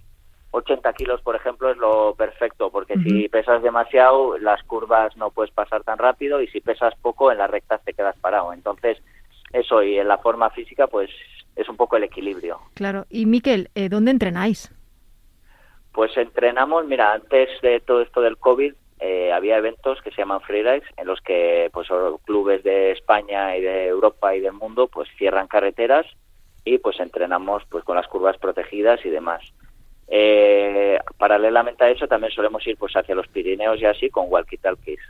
80 0.52 0.92
kilos, 0.92 1.22
por 1.22 1.34
ejemplo, 1.34 1.70
es 1.70 1.78
lo 1.78 2.14
perfecto, 2.14 2.70
porque 2.70 2.94
si 2.98 3.28
pesas 3.28 3.62
demasiado, 3.62 4.36
las 4.38 4.62
curvas 4.64 5.16
no 5.16 5.30
puedes 5.30 5.50
pasar 5.50 5.82
tan 5.82 5.98
rápido 5.98 6.40
y 6.42 6.46
si 6.48 6.60
pesas 6.60 6.94
poco, 7.00 7.32
en 7.32 7.38
las 7.38 7.50
rectas 7.50 7.82
te 7.84 7.94
quedas 7.94 8.16
parado. 8.18 8.52
Entonces, 8.52 8.98
eso 9.52 9.82
y 9.82 9.98
en 9.98 10.08
la 10.08 10.18
forma 10.18 10.50
física, 10.50 10.86
pues 10.86 11.10
es 11.56 11.68
un 11.68 11.76
poco 11.76 11.96
el 11.96 12.04
equilibrio. 12.04 12.60
Claro. 12.74 13.06
Y 13.08 13.24
Miquel, 13.24 13.70
eh, 13.74 13.88
¿dónde 13.88 14.10
entrenáis? 14.10 14.70
Pues 15.92 16.16
entrenamos, 16.18 16.86
mira, 16.86 17.12
antes 17.12 17.48
de 17.62 17.80
todo 17.80 18.02
esto 18.02 18.20
del 18.20 18.36
COVID 18.36 18.74
eh, 19.00 19.32
había 19.32 19.56
eventos 19.56 20.00
que 20.02 20.10
se 20.10 20.18
llaman 20.18 20.42
freerides 20.42 20.84
en 20.96 21.06
los 21.06 21.20
que 21.22 21.70
pues 21.72 21.88
clubes 22.24 22.62
de 22.62 22.92
España 22.92 23.56
y 23.56 23.62
de 23.62 23.86
Europa 23.86 24.34
y 24.34 24.40
del 24.40 24.52
mundo 24.52 24.86
pues 24.86 25.08
cierran 25.18 25.48
carreteras 25.48 26.06
y 26.64 26.78
pues 26.78 27.00
entrenamos 27.00 27.64
pues 27.68 27.84
con 27.84 27.96
las 27.96 28.06
curvas 28.06 28.38
protegidas 28.38 29.04
y 29.04 29.10
demás. 29.10 29.42
Eh, 30.08 30.98
paralelamente 31.16 31.84
a 31.84 31.90
eso 31.90 32.06
también 32.06 32.32
solemos 32.32 32.66
ir 32.66 32.76
pues 32.76 32.92
hacia 32.94 33.14
los 33.14 33.28
Pirineos 33.28 33.80
y 33.80 33.86
así 33.86 34.10
con 34.10 34.26
walkie-talkies 34.28 35.00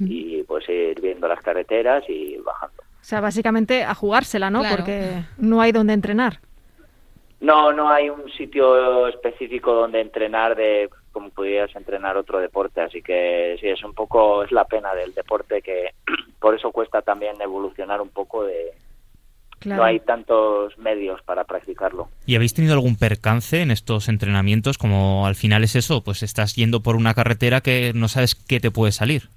y 0.00 0.44
pues 0.44 0.68
ir 0.68 1.00
viendo 1.00 1.26
las 1.26 1.40
carreteras 1.40 2.04
y 2.08 2.36
bajando. 2.36 2.82
O 2.82 3.04
sea, 3.08 3.20
básicamente 3.20 3.82
a 3.82 3.94
jugársela, 3.94 4.48
¿no? 4.48 4.60
Claro. 4.60 4.76
Porque 4.76 5.24
no 5.38 5.60
hay 5.60 5.72
donde 5.72 5.92
entrenar. 5.92 6.40
No, 7.40 7.72
no 7.72 7.88
hay 7.88 8.08
un 8.08 8.30
sitio 8.30 9.08
específico 9.08 9.72
donde 9.72 10.00
entrenar 10.00 10.56
de 10.56 10.88
como 11.16 11.30
pudieras 11.30 11.74
entrenar 11.74 12.18
otro 12.18 12.40
deporte, 12.40 12.82
así 12.82 13.00
que 13.00 13.56
sí, 13.58 13.68
es 13.68 13.82
un 13.82 13.94
poco, 13.94 14.44
es 14.44 14.52
la 14.52 14.66
pena 14.66 14.94
del 14.94 15.14
deporte 15.14 15.62
que 15.62 15.94
por 16.38 16.54
eso 16.54 16.70
cuesta 16.72 17.00
también 17.00 17.40
evolucionar 17.40 18.02
un 18.02 18.10
poco 18.10 18.44
de... 18.44 18.74
Claro. 19.66 19.82
No 19.82 19.86
hay 19.88 19.98
tantos 20.00 20.78
medios 20.78 21.20
para 21.22 21.42
practicarlo. 21.44 22.08
¿Y 22.24 22.36
habéis 22.36 22.54
tenido 22.54 22.72
algún 22.74 22.96
percance 22.96 23.60
en 23.62 23.72
estos 23.72 24.08
entrenamientos? 24.08 24.78
Como 24.78 25.26
al 25.26 25.34
final 25.34 25.64
es 25.64 25.74
eso, 25.74 26.04
pues 26.04 26.22
estás 26.22 26.54
yendo 26.54 26.80
por 26.84 26.94
una 26.94 27.14
carretera 27.14 27.60
que 27.60 27.90
no 27.94 28.06
sabes 28.06 28.36
qué 28.36 28.60
te 28.60 28.70
puede 28.70 28.92
salir. 28.92 29.28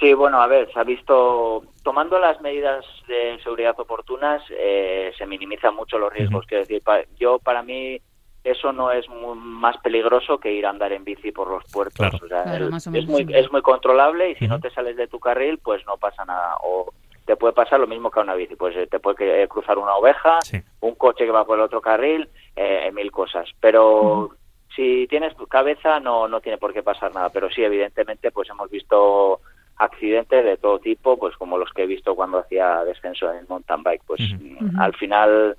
Sí, 0.00 0.12
bueno, 0.12 0.40
a 0.42 0.46
ver, 0.46 0.70
se 0.72 0.78
ha 0.78 0.84
visto, 0.84 1.64
tomando 1.82 2.18
las 2.18 2.40
medidas 2.40 2.84
de 3.08 3.38
seguridad 3.42 3.74
oportunas, 3.78 4.42
eh, 4.50 5.12
se 5.16 5.26
minimizan 5.26 5.74
mucho 5.74 5.98
los 5.98 6.12
riesgos. 6.12 6.44
Quiero 6.46 6.62
decir, 6.62 6.82
pa- 6.82 7.04
yo 7.18 7.38
para 7.38 7.62
mí 7.62 8.00
eso 8.42 8.72
no 8.72 8.90
es 8.90 9.08
mu- 9.08 9.34
más 9.34 9.76
peligroso 9.78 10.38
que 10.38 10.52
ir 10.52 10.66
a 10.66 10.70
andar 10.70 10.92
en 10.92 11.04
bici 11.04 11.32
por 11.32 11.48
los 11.48 11.64
puertos. 11.72 11.96
Claro. 11.96 12.18
O 12.22 12.28
sea, 12.28 12.42
Claro, 12.42 12.64
el- 12.66 12.70
más 12.70 12.86
o 12.86 12.94
es, 12.94 13.06
muy, 13.06 13.26
es 13.32 13.50
muy 13.50 13.62
controlable 13.62 14.30
y 14.30 14.34
si 14.34 14.46
no 14.46 14.60
te 14.60 14.70
sales 14.70 14.96
de 14.96 15.06
tu 15.06 15.18
carril, 15.18 15.58
pues 15.58 15.84
no 15.86 15.96
pasa 15.96 16.24
nada. 16.24 16.56
O 16.62 16.92
te 17.24 17.36
puede 17.36 17.52
pasar 17.54 17.80
lo 17.80 17.86
mismo 17.86 18.10
que 18.10 18.20
a 18.20 18.22
una 18.22 18.34
bici, 18.34 18.54
pues 18.56 18.76
eh, 18.76 18.86
te 18.86 19.00
puede 19.00 19.16
que- 19.16 19.42
eh, 19.42 19.48
cruzar 19.48 19.78
una 19.78 19.94
oveja, 19.96 20.40
Sí. 20.42 20.58
un 20.80 20.94
coche 20.94 21.24
que 21.24 21.30
va 21.30 21.44
por 21.46 21.58
el 21.58 21.64
otro 21.64 21.80
carril, 21.80 22.28
eh, 22.56 22.90
mil 22.92 23.10
cosas. 23.10 23.48
Pero 23.60 24.30
si 24.74 25.06
tienes 25.08 25.36
tu 25.36 25.46
cabeza 25.46 26.00
no 26.00 26.26
no 26.28 26.40
tiene 26.40 26.58
por 26.58 26.72
qué 26.72 26.82
pasar 26.82 27.14
nada. 27.14 27.30
Pero 27.30 27.48
sí, 27.50 27.62
evidentemente, 27.64 28.30
pues 28.30 28.48
hemos 28.50 28.68
visto 28.70 29.40
accidentes 29.76 30.44
de 30.44 30.56
todo 30.56 30.78
tipo, 30.78 31.18
pues 31.18 31.36
como 31.36 31.58
los 31.58 31.70
que 31.72 31.82
he 31.82 31.86
visto 31.86 32.14
cuando 32.14 32.38
hacía 32.38 32.84
descenso 32.84 33.32
en 33.32 33.46
mountain 33.48 33.82
bike. 33.82 34.02
Pues 34.06 34.20
mm, 34.38 34.78
al 34.80 34.94
final 34.94 35.56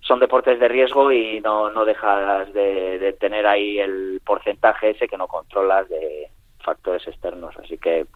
son 0.00 0.18
deportes 0.18 0.58
de 0.58 0.68
riesgo 0.68 1.12
y 1.12 1.40
no, 1.40 1.70
no 1.70 1.84
dejas 1.84 2.52
de, 2.52 2.98
de 2.98 3.12
tener 3.12 3.46
ahí 3.46 3.78
el 3.78 4.20
porcentaje 4.24 4.90
ese 4.90 5.06
que 5.08 5.16
no 5.16 5.28
controlas 5.28 5.88
de 5.88 6.28
factores 6.64 7.06
externos. 7.06 7.54
Así 7.58 7.78
que, 7.78 8.06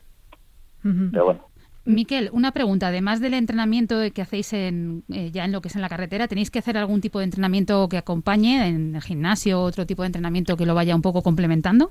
pero 1.12 1.24
bueno. 1.26 1.46
Miquel, 1.86 2.30
una 2.32 2.52
pregunta. 2.52 2.88
Además 2.88 3.20
del 3.20 3.34
entrenamiento 3.34 3.96
que 4.14 4.22
hacéis 4.22 4.52
en, 4.54 5.02
eh, 5.12 5.30
ya 5.30 5.44
en 5.44 5.52
lo 5.52 5.60
que 5.60 5.68
es 5.68 5.76
en 5.76 5.82
la 5.82 5.88
carretera, 5.90 6.28
¿tenéis 6.28 6.50
que 6.50 6.58
hacer 6.58 6.78
algún 6.78 7.00
tipo 7.02 7.18
de 7.18 7.26
entrenamiento 7.26 7.88
que 7.90 7.98
acompañe 7.98 8.66
en 8.68 8.96
el 8.96 9.02
gimnasio, 9.02 9.60
otro 9.60 9.84
tipo 9.84 10.02
de 10.02 10.06
entrenamiento 10.06 10.56
que 10.56 10.64
lo 10.66 10.74
vaya 10.74 10.94
un 10.96 11.02
poco 11.02 11.22
complementando? 11.22 11.90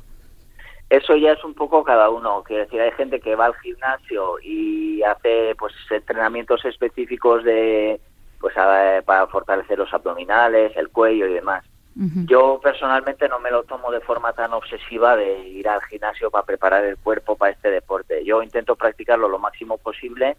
Eso 0.90 1.16
ya 1.16 1.32
es 1.34 1.44
un 1.44 1.54
poco 1.54 1.84
cada 1.84 2.10
uno. 2.10 2.44
Quiero 2.44 2.64
decir, 2.64 2.82
hay 2.82 2.92
gente 2.92 3.20
que 3.20 3.36
va 3.36 3.46
al 3.48 3.56
gimnasio 3.56 4.40
y 4.44 5.02
hace 5.04 5.56
pues 5.58 5.74
entrenamientos 5.92 6.66
específicos 6.66 7.44
de 7.44 8.00
pues 8.40 8.58
a- 8.58 9.02
para 9.06 9.28
fortalecer 9.28 9.78
los 9.78 9.94
abdominales, 9.94 10.76
el 10.76 10.90
cuello 10.90 11.28
y 11.28 11.34
demás. 11.34 11.64
Yo 11.96 12.60
personalmente 12.62 13.30
no 13.30 13.40
me 13.40 13.52
lo 13.52 13.64
tomo 13.64 13.92
de 13.92 14.00
forma 14.00 14.34
tan 14.34 14.52
obsesiva 14.54 15.16
de 15.16 15.48
ir 15.48 15.68
al 15.68 15.82
gimnasio 15.84 16.32
para 16.32 16.46
preparar 16.46 16.84
el 16.86 16.98
cuerpo 16.98 17.36
para 17.36 17.52
este 17.52 17.70
deporte. 17.70 18.26
Yo 18.26 18.42
intento 18.42 18.76
practicarlo 18.76 19.28
lo 19.28 19.38
máximo 19.38 19.78
posible 19.78 20.36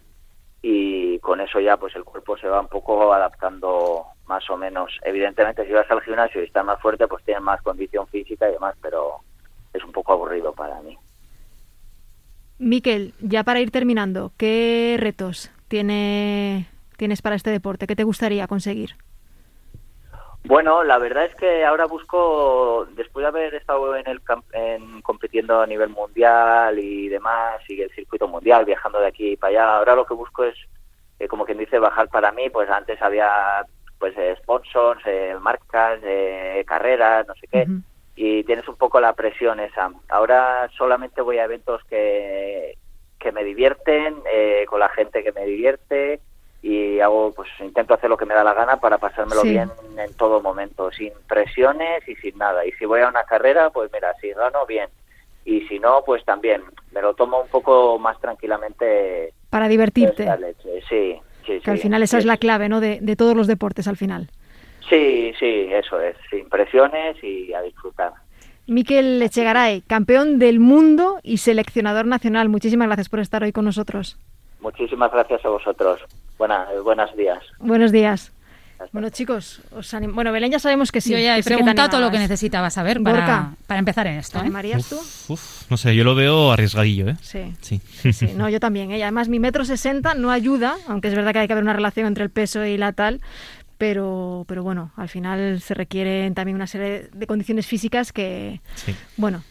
y 0.61 1.17
con 1.19 1.39
eso 1.39 1.59
ya 1.59 1.77
pues 1.77 1.95
el 1.95 2.03
cuerpo 2.03 2.37
se 2.37 2.47
va 2.47 2.59
un 2.59 2.67
poco 2.67 3.13
adaptando 3.13 4.05
más 4.27 4.49
o 4.49 4.57
menos. 4.57 4.99
Evidentemente 5.03 5.65
si 5.65 5.71
vas 5.71 5.89
al 5.89 6.01
gimnasio 6.01 6.41
y 6.41 6.45
estás 6.45 6.65
más 6.65 6.81
fuerte 6.81 7.07
pues 7.07 7.23
tienes 7.23 7.43
más 7.43 7.61
condición 7.61 8.05
física 8.07 8.49
y 8.49 8.53
demás, 8.53 8.75
pero 8.81 9.21
es 9.73 9.83
un 9.83 9.91
poco 9.91 10.11
aburrido 10.11 10.53
para 10.53 10.81
mí. 10.81 10.97
Miquel, 12.57 13.13
ya 13.19 13.43
para 13.43 13.59
ir 13.59 13.71
terminando, 13.71 14.31
¿qué 14.37 14.97
retos 14.99 15.51
tiene, 15.67 16.67
tienes 16.97 17.21
para 17.21 17.35
este 17.35 17.49
deporte? 17.49 17.85
¿Qué 17.85 17.95
te 17.95 18.03
gustaría 18.03 18.47
conseguir? 18.47 18.95
Bueno, 20.47 20.83
la 20.83 20.99
verdad 20.99 21.25
es 21.25 21.35
que 21.35 21.65
ahora 21.65 21.85
busco, 21.85 22.85
después 22.91 23.23
de 23.23 23.27
haber 23.29 23.55
estado 23.55 23.95
en 23.95 24.07
el 24.07 24.21
camp- 24.21 24.45
en, 24.53 25.01
compitiendo 25.01 25.59
a 25.59 25.65
nivel 25.65 25.89
mundial 25.89 26.77
y 26.77 27.09
demás, 27.09 27.61
y 27.67 27.81
el 27.81 27.89
circuito 27.91 28.27
mundial, 28.27 28.63
viajando 28.63 28.99
de 28.99 29.07
aquí 29.07 29.35
para 29.37 29.49
allá, 29.49 29.77
ahora 29.77 29.95
lo 29.95 30.05
que 30.05 30.13
busco 30.13 30.43
es, 30.43 30.55
eh, 31.17 31.27
como 31.27 31.45
quien 31.45 31.57
dice, 31.57 31.79
bajar 31.79 32.09
para 32.09 32.31
mí, 32.31 32.51
pues 32.51 32.69
antes 32.69 33.01
había 33.01 33.65
pues 33.97 34.15
eh, 34.17 34.35
sponsors, 34.43 35.01
eh, 35.05 35.35
marcas, 35.41 35.99
eh, 36.03 36.63
carreras, 36.67 37.25
no 37.27 37.33
sé 37.35 37.47
qué, 37.47 37.65
y 38.15 38.43
tienes 38.43 38.67
un 38.67 38.75
poco 38.75 38.99
la 39.01 39.13
presión 39.13 39.59
esa. 39.59 39.91
Ahora 40.09 40.69
solamente 40.77 41.21
voy 41.21 41.39
a 41.39 41.45
eventos 41.45 41.81
que, 41.89 42.77
que 43.17 43.31
me 43.31 43.43
divierten, 43.43 44.21
eh, 44.31 44.65
con 44.69 44.79
la 44.79 44.89
gente 44.89 45.23
que 45.23 45.31
me 45.31 45.45
divierte 45.45 46.21
y 46.67 46.99
hago 46.99 47.31
pues 47.31 47.47
intento 47.59 47.93
hacer 47.93 48.09
lo 48.09 48.17
que 48.17 48.25
me 48.25 48.33
da 48.33 48.43
la 48.43 48.53
gana 48.55 48.77
para 48.79 48.97
pasármelo 48.97 49.41
Sí. 49.41 49.49
bien 49.49 49.69
en 49.97 50.13
todo 50.15 50.41
momento, 50.41 50.91
sin 50.91 51.13
presiones 51.27 52.07
y 52.07 52.15
sin 52.15 52.37
nada. 52.39 52.65
Y 52.65 52.71
si 52.73 52.85
voy 52.85 53.01
a 53.01 53.07
una 53.09 53.23
carrera, 53.23 53.69
pues 53.69 53.91
mira, 53.93 54.13
si 54.19 54.31
gano, 54.31 54.65
bien. 54.65 54.89
Y 55.45 55.61
si 55.67 55.77
no, 55.79 56.01
pues 56.03 56.25
también 56.25 56.63
me 56.91 57.01
lo 57.03 57.13
tomo 57.13 57.39
un 57.41 57.47
poco 57.49 57.99
más 57.99 58.19
tranquilamente. 58.19 59.31
Para 59.51 59.67
divertirte. 59.67 60.25
leche. 60.39 60.81
Sí, 60.89 61.19
sí, 61.45 61.59
Que 61.63 61.69
al 61.71 61.77
final 61.77 62.01
esa 62.01 62.17
es 62.17 62.25
la 62.25 62.37
clave, 62.37 62.67
¿no? 62.67 62.79
De, 62.81 62.97
de 62.99 63.15
todos 63.15 63.35
los 63.35 63.45
deportes 63.45 63.87
al 63.87 63.95
final. 63.97 64.29
Sí, 64.89 65.33
sí, 65.39 65.67
eso 65.71 65.99
es, 66.01 66.15
sin 66.31 66.49
presiones 66.49 67.23
y 67.23 67.53
a 67.53 67.61
disfrutar. 67.61 68.13
Miquel 68.67 69.21
Echegaray, 69.21 69.81
campeón 69.81 70.39
del 70.39 70.59
mundo 70.59 71.19
y 71.21 71.37
seleccionador 71.37 72.07
nacional. 72.07 72.49
Muchísimas 72.49 72.87
gracias 72.87 73.09
por 73.09 73.19
estar 73.19 73.43
hoy 73.43 73.51
con 73.51 73.65
nosotros. 73.65 74.17
Muchísimas 74.61 75.11
gracias 75.11 75.45
a 75.45 75.49
vosotros. 75.49 76.03
Buena, 76.37 76.65
buenos 76.83 77.15
días. 77.15 77.39
Buenos 77.59 77.91
días. 77.91 78.31
Bueno, 78.91 79.09
chicos, 79.09 79.61
os 79.71 79.93
anim- 79.93 80.13
bueno, 80.13 80.33
Belén 80.33 80.51
ya 80.51 80.59
sabemos 80.59 80.91
que 80.91 80.99
sí. 80.99 81.11
Yo 81.11 81.17
ya 81.17 81.37
he 81.37 81.43
preguntado 81.43 81.89
todo 81.89 82.01
lo 82.01 82.11
que 82.11 82.19
necesitaba 82.19 82.69
saber 82.69 83.01
para, 83.01 83.53
para 83.67 83.79
empezar 83.79 84.05
en 84.07 84.17
esto. 84.17 84.33
¿Te 84.33 84.37
¿eh? 84.39 84.41
animarías 84.41 84.89
tú? 84.89 84.95
Uf, 84.97 85.29
uf, 85.31 85.71
no 85.71 85.77
sé, 85.77 85.95
yo 85.95 86.03
lo 86.03 86.13
veo 86.13 86.51
arriesgadillo, 86.51 87.07
¿eh? 87.09 87.15
Sí. 87.21 87.53
Sí. 87.61 87.79
Sí, 88.11 88.33
no, 88.35 88.49
yo 88.49 88.59
también. 88.59 88.91
¿eh? 88.91 89.01
Además, 89.01 89.29
mi 89.29 89.39
metro 89.39 89.63
sesenta 89.63 90.13
no 90.13 90.29
ayuda, 90.29 90.75
aunque 90.89 91.07
es 91.07 91.15
verdad 91.15 91.31
que 91.31 91.39
hay 91.39 91.47
que 91.47 91.53
haber 91.53 91.63
una 91.63 91.71
relación 91.73 92.05
entre 92.05 92.25
el 92.25 92.29
peso 92.29 92.65
y 92.65 92.75
la 92.77 92.91
tal, 92.91 93.21
pero, 93.77 94.43
pero 94.47 94.61
bueno, 94.61 94.91
al 94.97 95.07
final 95.07 95.61
se 95.61 95.73
requieren 95.73 96.33
también 96.35 96.55
una 96.55 96.67
serie 96.67 97.09
de 97.13 97.27
condiciones 97.27 97.65
físicas 97.67 98.11
que, 98.11 98.59
Sí. 98.75 98.93
bueno, 99.15 99.41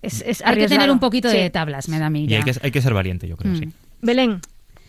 es, 0.00 0.22
es 0.24 0.42
Hay 0.46 0.56
que 0.56 0.68
tener 0.68 0.92
un 0.92 1.00
poquito 1.00 1.28
Sí. 1.28 1.36
de 1.38 1.50
tablas, 1.50 1.88
me 1.88 1.98
da 1.98 2.06
a 2.06 2.10
mí. 2.10 2.24
Y 2.24 2.28
ya. 2.28 2.38
hay 2.38 2.44
que, 2.44 2.52
hay 2.62 2.70
que 2.70 2.80
ser 2.82 2.94
valiente, 2.94 3.26
yo 3.26 3.36
creo, 3.36 3.52
Mm. 3.52 3.56
sí. 3.58 3.68
Belén, 4.00 4.40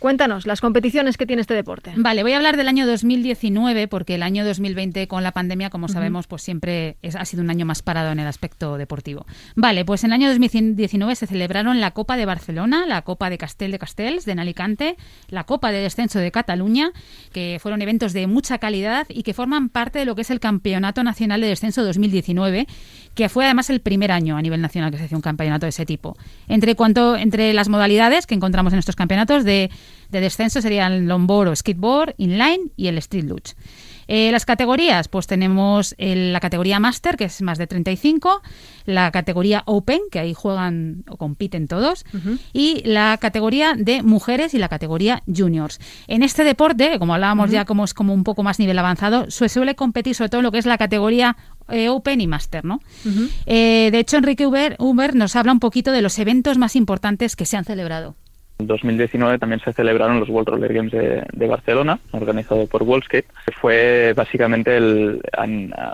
Cuéntanos 0.02 0.48
las 0.48 0.62
competiciones 0.62 1.16
que 1.16 1.28
tiene 1.28 1.42
este 1.42 1.54
deporte. 1.54 1.94
Vale, 1.96 2.24
voy 2.24 2.32
a 2.32 2.38
hablar 2.38 2.58
del 2.58 2.68
año 2.68 2.88
2019 2.88 3.88
porque 3.88 4.16
el 4.16 4.24
año 4.24 4.44
2020 4.44 5.08
con 5.08 5.22
la 5.22 5.32
pandemia, 5.32 5.70
como 5.70 5.90
sabemos, 5.90 6.26
pues 6.26 6.42
siempre 6.42 6.98
es, 7.04 7.16
ha 7.16 7.24
sido 7.24 7.44
un 7.44 7.52
año 7.52 7.68
más 7.68 7.84
parado 7.84 8.12
en 8.12 8.18
el 8.18 8.26
aspecto 8.26 8.80
deportivo. 8.80 9.28
Vale, 9.56 9.86
pues 9.86 10.04
en 10.04 10.10
el 10.10 10.14
año 10.14 10.30
2019 10.30 11.14
se 11.14 11.28
celebraron 11.28 11.80
la 11.80 11.92
Copa 11.92 12.18
de 12.18 12.26
Barcelona, 12.26 12.88
la 12.88 13.04
Copa 13.04 13.30
de 13.30 13.38
Castel 13.38 13.72
de 13.72 13.78
Castells 13.78 14.26
de 14.26 14.32
Alicante, 14.32 14.98
la 15.30 15.44
Copa 15.44 15.72
de 15.72 15.82
Descenso 15.82 16.18
de 16.18 16.32
Cataluña, 16.32 16.94
que 17.32 17.60
fueron 17.62 17.84
eventos 17.84 18.12
de 18.14 18.26
mucha 18.26 18.58
calidad 18.58 19.06
y 19.08 19.22
que 19.22 19.36
forman 19.36 19.70
parte 19.70 20.00
de 20.00 20.06
lo 20.06 20.16
que 20.16 20.24
es 20.24 20.32
el 20.32 20.40
Campeonato 20.40 21.04
Nacional 21.04 21.42
de 21.42 21.48
Descenso 21.48 21.84
2019, 21.84 22.66
que 23.14 23.30
fue 23.30 23.46
además 23.46 23.70
el 23.70 23.82
primer 23.82 24.12
año 24.12 24.36
a 24.36 24.42
nivel 24.42 24.62
nacional 24.62 24.90
que 24.90 24.98
se 24.98 25.04
hacía 25.04 25.18
un 25.18 25.22
campeonato 25.22 25.68
de 25.68 25.70
ese 25.70 25.86
tipo. 25.86 26.18
Entre 26.48 26.74
cuanto 26.76 27.18
entre 27.18 27.54
las 27.54 27.70
modalidades 27.70 28.26
que 28.26 28.34
encontramos 28.34 28.74
en 28.74 28.80
estos 28.80 28.96
campeonatos 28.96 29.44
de, 29.44 29.70
descenso 30.10 30.62
serían 30.62 30.92
el 30.94 31.06
longboard 31.06 31.50
o 31.50 31.56
skateboard, 31.56 32.16
inline 32.18 32.72
y 32.76 32.88
el 32.88 32.98
street 32.98 33.26
luge. 33.26 33.56
Eh, 34.14 34.30
las 34.32 34.46
categorías, 34.46 35.08
pues 35.08 35.26
tenemos 35.26 35.96
la 35.98 36.42
categoría 36.42 36.82
Master, 36.82 37.16
que 37.16 37.24
es 37.26 37.42
más 37.42 37.58
de 37.58 37.66
35, 37.66 38.42
la 38.86 39.10
categoría 39.10 39.64
Open, 39.66 40.02
que 40.12 40.20
ahí 40.20 40.34
juegan 40.34 41.06
o 41.08 41.16
compiten 41.16 41.70
todos, 41.70 42.04
y 42.52 42.82
la 42.84 43.18
categoría 43.22 43.74
de 43.78 44.04
mujeres 44.04 44.54
y 44.54 44.58
la 44.58 44.68
categoría 44.68 45.24
Juniors. 45.34 45.80
En 46.08 46.24
este 46.24 46.44
deporte, 46.44 46.90
que 46.90 47.00
como 47.00 47.14
hablábamos 47.14 47.52
ya 47.52 47.64
como 47.64 47.86
es 47.86 47.94
como 47.94 48.14
un 48.14 48.26
poco 48.26 48.44
más 48.44 48.60
nivel 48.60 48.78
avanzado, 48.80 49.32
se 49.32 49.48
suele 49.48 49.76
competir 49.76 50.14
sobre 50.14 50.30
todo 50.30 50.40
en 50.40 50.44
lo 50.44 50.52
que 50.52 50.58
es 50.58 50.66
la 50.66 50.78
categoría 50.78 51.38
eh, 51.70 51.88
Open 51.88 52.20
y 52.20 52.28
Master, 52.28 52.66
¿no? 52.66 52.82
Eh, 53.46 53.90
de 53.94 54.00
hecho, 54.00 54.18
Enrique 54.18 54.46
Uber, 54.46 54.76
Uber 54.78 55.16
nos 55.16 55.38
habla 55.38 55.54
un 55.54 55.62
poquito 55.62 55.94
de 55.94 56.02
los 56.02 56.20
eventos 56.20 56.58
más 56.58 56.76
importantes 56.76 57.38
que 57.38 57.46
se 57.46 57.56
han 57.56 57.64
celebrado. 57.64 58.16
En 58.62 58.68
2019 58.68 59.40
también 59.40 59.60
se 59.62 59.74
celebraron 59.74 60.20
los 60.20 60.30
World 60.30 60.50
Roller 60.50 60.72
Games 60.72 60.92
de, 60.92 61.48
Barcelona, 61.48 62.00
organizado 62.12 62.68
por 62.68 62.84
Worldscape. 62.84 63.26
Fue 63.60 64.14
básicamente 64.16 64.78
el, 64.78 65.20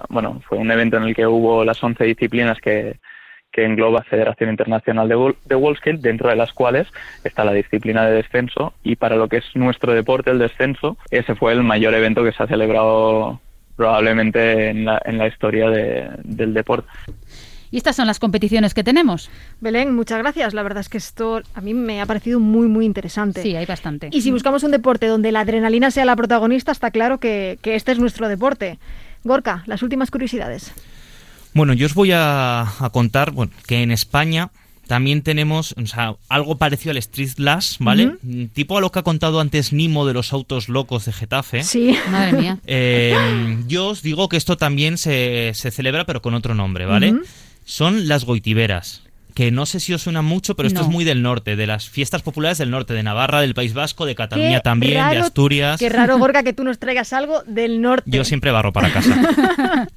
bueno, 0.09 0.41
fue 0.47 0.57
un 0.57 0.69
evento 0.69 0.97
en 0.97 1.03
el 1.03 1.15
que 1.15 1.25
hubo 1.25 1.63
las 1.63 1.81
11 1.81 2.03
disciplinas 2.03 2.59
que, 2.59 2.97
que 3.53 3.63
engloba 3.63 4.03
Federación 4.03 4.49
Internacional 4.49 5.07
de, 5.07 5.35
de 5.45 5.55
Worldscape, 5.55 5.99
dentro 5.99 6.29
de 6.29 6.35
las 6.35 6.51
cuales 6.51 6.87
está 7.23 7.45
la 7.45 7.53
disciplina 7.53 8.05
de 8.05 8.15
descenso 8.15 8.73
y 8.83 8.97
para 8.97 9.15
lo 9.15 9.29
que 9.29 9.37
es 9.37 9.45
nuestro 9.55 9.93
deporte, 9.93 10.31
el 10.31 10.39
descenso, 10.39 10.97
ese 11.09 11.35
fue 11.35 11.53
el 11.53 11.63
mayor 11.63 11.93
evento 11.93 12.21
que 12.21 12.33
se 12.33 12.43
ha 12.43 12.47
celebrado 12.47 13.39
probablemente 13.77 14.69
en 14.71 14.83
la, 14.83 15.01
en 15.05 15.17
la 15.17 15.27
historia 15.27 15.69
del 15.69 16.53
deporte. 16.53 16.89
Y 17.71 17.77
estas 17.77 17.95
son 17.95 18.07
las 18.07 18.19
competiciones 18.19 18.73
que 18.73 18.83
tenemos. 18.83 19.29
Belén, 19.59 19.93
muchas 19.93 20.19
gracias. 20.19 20.53
La 20.53 20.63
verdad 20.63 20.81
es 20.81 20.89
que 20.89 20.97
esto 20.97 21.41
a 21.53 21.61
mí 21.61 21.73
me 21.73 22.01
ha 22.01 22.05
parecido 22.05 22.39
muy, 22.39 22.67
muy 22.67 22.85
interesante. 22.85 23.41
Sí, 23.43 23.55
hay 23.55 23.65
bastante. 23.65 24.09
Y 24.11 24.21
si 24.21 24.31
buscamos 24.31 24.63
un 24.63 24.71
deporte 24.71 25.07
donde 25.07 25.31
la 25.31 25.41
adrenalina 25.41 25.91
sea 25.91 26.05
la 26.05 26.15
protagonista, 26.15 26.71
está 26.71 26.91
claro 26.91 27.19
que, 27.19 27.59
este 27.63 27.91
es 27.91 27.99
nuestro 27.99 28.29
deporte. 28.29 28.79
Gorka, 29.23 29.63
las 29.65 29.83
últimas 29.83 30.11
curiosidades. 30.11 30.71
Bueno, 31.53 31.73
yo 31.73 31.85
os 31.87 31.93
voy 31.93 32.11
a, 32.13 32.67
contar 32.93 33.31
bueno, 33.31 33.51
que 33.65 33.81
en 33.81 33.91
España 33.91 34.51
también 34.87 35.21
tenemos 35.21 35.75
algo 36.29 36.57
parecido 36.57 36.91
al 36.91 36.97
Street 36.97 37.31
Glass, 37.35 37.77
¿vale? 37.79 38.15
Tipo 38.53 38.77
a 38.77 38.81
lo 38.81 38.89
que 38.91 38.99
ha 38.99 39.03
contado 39.03 39.41
antes 39.41 39.73
Nimo 39.73 40.05
de 40.05 40.13
los 40.13 40.31
autos 40.31 40.69
locos 40.69 41.05
de 41.05 41.11
Getafe. 41.11 41.63
Sí, 41.63 41.93
madre 42.09 42.33
mía. 42.33 42.59
Eh, 42.65 43.57
yo 43.67 43.87
os 43.87 44.01
digo 44.01 44.29
que 44.29 44.37
esto 44.37 44.55
también 44.55 44.97
se, 44.97 45.51
celebra, 45.53 46.05
pero 46.05 46.21
con 46.21 46.33
otro 46.35 46.55
nombre, 46.55 46.85
¿vale? 46.85 47.15
Son 47.67 48.07
las 48.07 48.23
goitiberas 48.23 49.03
que 49.35 49.51
no 49.51 49.67
sé 49.67 49.79
si 49.79 49.93
os 49.93 50.01
suena 50.01 50.23
mucho, 50.23 50.55
pero 50.55 50.65
esto 50.65 50.81
es 50.81 50.87
muy 50.87 51.03
del 51.03 51.21
norte, 51.21 51.55
de 51.55 51.67
las 51.67 51.87
fiestas 51.87 52.23
populares 52.23 52.57
del 52.57 52.71
norte, 52.71 52.95
de 52.95 53.03
Navarra, 53.03 53.39
del 53.39 53.53
País 53.53 53.75
Vasco, 53.75 54.07
de 54.07 54.15
Cataluña 54.15 54.61
también, 54.61 54.93
de 55.11 55.19
Asturias. 55.19 55.79
Qué 55.79 55.89
raro, 55.89 56.17
Gorka, 56.17 56.41
que 56.43 56.53
tú 56.53 56.63
nos 56.63 56.79
traigas 56.79 57.13
algo 57.13 57.43
del 57.43 57.79
norte. 57.79 58.09
Yo 58.09 58.25
siempre 58.25 58.49
barro 58.49 58.73
para 58.73 58.91
casa. 58.91 59.15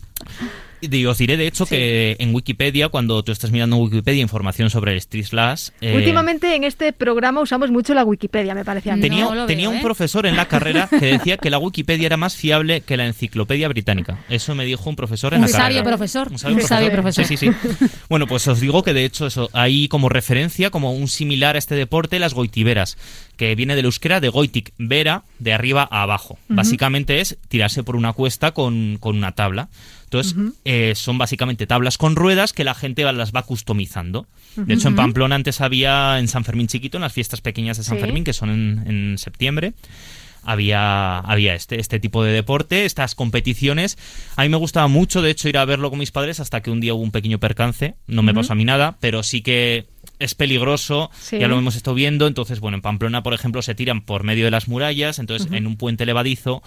Y 0.80 1.04
os 1.06 1.18
diré, 1.18 1.36
de 1.36 1.46
hecho, 1.46 1.66
que 1.66 2.16
en 2.18 2.34
Wikipedia, 2.34 2.88
cuando 2.88 3.22
tú 3.22 3.32
estás 3.32 3.50
mirando 3.50 3.76
en 3.76 3.82
Wikipedia 3.82 4.22
información 4.22 4.70
sobre 4.70 4.92
el 4.92 4.98
Street 4.98 5.26
Slash... 5.26 5.68
Eh, 5.80 5.94
Últimamente 5.94 6.54
en 6.54 6.64
este 6.64 6.92
programa 6.92 7.40
usamos 7.40 7.70
mucho 7.70 7.94
la 7.94 8.04
Wikipedia, 8.04 8.54
me 8.54 8.64
parecía. 8.64 8.98
Tenía, 8.98 9.46
tenía 9.46 9.68
un 9.68 9.76
¿eh? 9.76 9.80
profesor 9.82 10.26
en 10.26 10.36
la 10.36 10.46
carrera 10.48 10.88
que 10.88 11.06
decía 11.18 11.36
que 11.36 11.50
la 11.50 11.58
Wikipedia 11.58 12.06
era 12.06 12.16
más 12.16 12.36
fiable 12.36 12.80
que 12.80 12.96
la 12.96 13.06
enciclopedia 13.06 13.68
británica. 13.68 14.18
Eso 14.28 14.54
me 14.54 14.64
dijo 14.64 14.88
un 14.88 14.96
profesor 14.96 15.34
en 15.34 15.42
la 15.42 15.46
carrera. 15.46 15.64
Sabio 15.64 15.84
profesor. 15.84 16.28
Un 16.30 16.38
sabio, 16.38 16.90
profesor. 16.90 17.24
Sí, 17.24 17.36
sí, 17.36 17.50
sí. 17.50 17.86
bueno, 18.08 18.26
pues 18.26 18.46
os 18.48 18.60
digo 18.60 18.82
que 18.82 18.94
de 18.94 19.04
hecho 19.04 19.26
eso, 19.26 19.50
hay 19.52 19.88
como 19.88 20.08
referencia, 20.08 20.70
como 20.70 20.92
un 20.92 21.08
similar 21.08 21.56
a 21.56 21.58
este 21.58 21.74
deporte, 21.74 22.18
las 22.18 22.34
goitiberas 22.34 22.96
que 23.36 23.54
viene 23.54 23.74
del 23.74 23.86
euskera 23.86 24.20
de 24.20 24.28
goitik 24.28 24.72
vera, 24.76 25.24
de 25.38 25.52
arriba 25.52 25.88
a 25.90 26.02
abajo. 26.02 26.38
Básicamente 26.48 27.20
es 27.20 27.38
tirarse 27.48 27.82
por 27.82 27.96
una 27.96 28.12
cuesta 28.12 28.52
con, 28.52 28.98
con 29.00 29.16
una 29.16 29.32
tabla. 29.32 29.70
Entonces, 30.10 30.34
eh, 30.64 30.94
son 30.96 31.18
básicamente 31.18 31.68
tablas 31.68 31.96
con 31.96 32.16
ruedas 32.16 32.52
que 32.52 32.64
la 32.64 32.74
gente 32.74 33.04
las 33.12 33.32
va 33.32 33.44
customizando. 33.44 34.26
De 34.56 34.74
hecho, 34.74 34.88
en 34.88 34.96
Pamplona 34.96 35.36
antes 35.36 35.60
había 35.60 36.18
en 36.18 36.26
San 36.26 36.44
Fermín 36.44 36.66
chiquito, 36.66 36.98
en 36.98 37.02
las 37.02 37.12
fiestas 37.12 37.40
pequeñas 37.40 37.76
de 37.76 37.84
San 37.84 37.98
Fermín, 37.98 38.24
que 38.24 38.32
son 38.32 38.50
en, 38.50 39.18
septiembre, 39.18 39.72
había, 40.42 41.18
había 41.18 41.54
este, 41.54 41.78
este 41.78 42.00
tipo 42.00 42.24
de 42.24 42.32
deporte, 42.32 42.86
estas 42.86 43.14
competiciones. 43.14 43.98
A 44.34 44.42
mí 44.42 44.48
me 44.48 44.56
gustaba 44.56 44.88
mucho, 44.88 45.22
de 45.22 45.30
hecho, 45.30 45.48
ir 45.48 45.58
a 45.58 45.64
verlo 45.64 45.90
con 45.90 46.00
mis 46.00 46.10
padres 46.10 46.40
hasta 46.40 46.60
que 46.60 46.72
un 46.72 46.80
día 46.80 46.92
hubo 46.92 47.04
un 47.04 47.12
pequeño 47.12 47.38
percance. 47.38 47.94
No 48.08 48.24
me 48.24 48.34
pasó 48.34 48.54
a 48.54 48.56
mí 48.56 48.64
nada, 48.64 48.96
pero 48.98 49.22
sí 49.22 49.42
que 49.42 49.86
es 50.18 50.34
peligroso, 50.34 51.12
ya 51.30 51.46
lo 51.46 51.56
hemos 51.56 51.76
estado 51.76 51.94
viendo. 51.94 52.26
Entonces, 52.26 52.58
bueno, 52.58 52.78
en 52.78 52.82
Pamplona, 52.82 53.22
por 53.22 53.32
ejemplo, 53.32 53.62
se 53.62 53.76
tiran 53.76 54.00
por 54.00 54.24
medio 54.24 54.44
de 54.44 54.50
las 54.50 54.66
murallas. 54.66 55.20
Entonces, 55.20 55.46
en 55.52 55.68
un 55.68 55.76
puente 55.76 56.04
levadizo, 56.04 56.64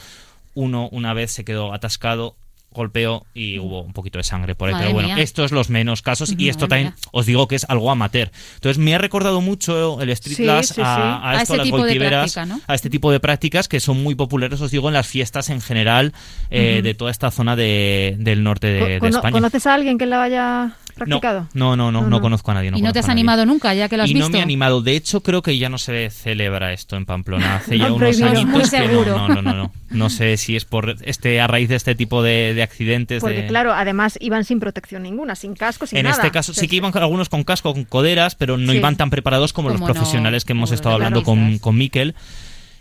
uno 0.53 0.88
una 0.93 1.13
vez 1.13 1.32
se 1.32 1.43
quedó 1.43 1.73
atascado 1.73 2.38
golpeó 2.73 3.25
y 3.33 3.59
hubo 3.59 3.81
un 3.81 3.93
poquito 3.93 4.17
de 4.17 4.23
sangre 4.23 4.55
por 4.55 4.69
ahí. 4.69 4.75
pero 4.77 4.93
bueno, 4.93 5.15
esto 5.17 5.43
es 5.45 5.51
los 5.51 5.69
menos 5.69 6.01
casos 6.01 6.33
y 6.38 6.49
esto 6.49 6.67
también 6.67 6.93
os 7.12 7.25
digo 7.25 7.47
que 7.47 7.55
es 7.55 7.65
algo 7.69 7.91
amateur. 7.91 8.31
Entonces 8.55 8.77
me 8.77 8.95
ha 8.95 8.97
recordado 8.97 9.41
mucho 9.41 10.01
el 10.01 10.09
Street 10.09 10.38
Glass 10.38 10.73
a, 10.77 11.39
esto, 11.41 11.55
las 11.55 11.69
goltiveras, 11.69 12.38
a 12.38 12.75
este 12.75 12.89
tipo 12.89 13.12
de 13.12 13.19
prácticas 13.19 13.67
que 13.67 13.79
son 13.79 14.01
muy 14.01 14.15
populares, 14.15 14.59
os 14.62 14.71
digo, 14.71 14.88
en 14.88 14.93
las 14.93 15.07
fiestas 15.07 15.49
en 15.49 15.62
general 15.62 16.13
eh, 16.49 16.81
de 16.83 16.93
toda 16.93 17.12
esta 17.12 17.31
zona 17.31 17.55
de, 17.55 18.15
del 18.19 18.43
norte 18.43 18.67
de, 18.67 18.95
España. 18.95 19.31
¿Conoces 19.31 19.67
a 19.67 19.73
alguien 19.73 19.97
que 19.97 20.05
la 20.05 20.17
vaya 20.17 20.75
practicado? 20.93 21.47
No, 21.53 21.75
no, 21.75 21.91
no, 21.91 22.08
no, 22.10 22.21
conozco 22.21 22.51
a 22.51 22.56
nadie. 22.56 22.71
¿Y 22.75 22.82
no 22.82 22.93
te 22.93 22.99
has 22.99 23.10
animado 23.10 23.45
nunca, 23.45 23.73
ya 23.73 23.89
que 23.89 23.97
lo 23.97 24.03
has 24.03 24.10
y 24.10 24.13
visto? 24.13 24.29
no 24.29 24.34
me 24.34 24.39
he 24.39 24.41
animado. 24.41 24.82
De 24.82 24.95
hecho, 24.95 25.21
creo 25.21 25.41
que 25.41 25.58
ya 25.58 25.69
no 25.69 25.77
se 25.77 26.10
celebra 26.10 26.73
esto 26.73 26.95
en 26.95 27.06
Pamplona. 27.06 27.56
Hace 27.63 27.77
ya 27.77 27.91
unos 27.91 28.21
años 28.21 28.69
seguro. 28.69 29.17
no, 29.17 29.27
no, 29.27 29.41
no, 29.41 29.53
no, 29.53 29.71
no. 29.89 30.10
sé 30.10 30.38
si 30.38 30.56
es 30.56 30.65
por 30.65 30.95
este 31.03 31.41
a 31.41 31.47
raíz 31.47 31.69
de 31.69 31.75
este 31.75 31.95
tipo 31.95 32.23
de, 32.23 32.62
accidentes. 32.63 33.21
Porque 33.21 33.47
claro, 33.47 33.73
además 33.73 34.17
iban 34.21 34.43
sin 34.45 34.60
protección 34.60 35.03
ninguna, 35.03 35.36
sin 35.36 35.56
casco, 35.56 35.86
sin 35.86 35.99
en 35.99 36.03
nada. 36.03 36.15
En 36.15 36.21
este 36.21 36.32
caso 36.32 36.53
sí 36.53 36.67
que 36.67 36.77
iban 36.77 36.95
algunos 36.95 37.29
con 37.29 37.43
casco, 37.43 37.73
con 37.73 37.84
coderas, 37.84 38.36
pero 38.36 38.58
no 38.58 38.73
iban 38.73 38.95
tan 38.95 39.10
preparados 39.10 39.53
como, 39.53 39.69
los 39.69 39.82
profesionales 39.82 40.45
que 40.45 40.53
hemos 40.53 40.71
estado 40.71 40.95
hablando 40.95 41.23
con, 41.23 41.60
con 41.60 41.75
Miquel. 41.77 42.15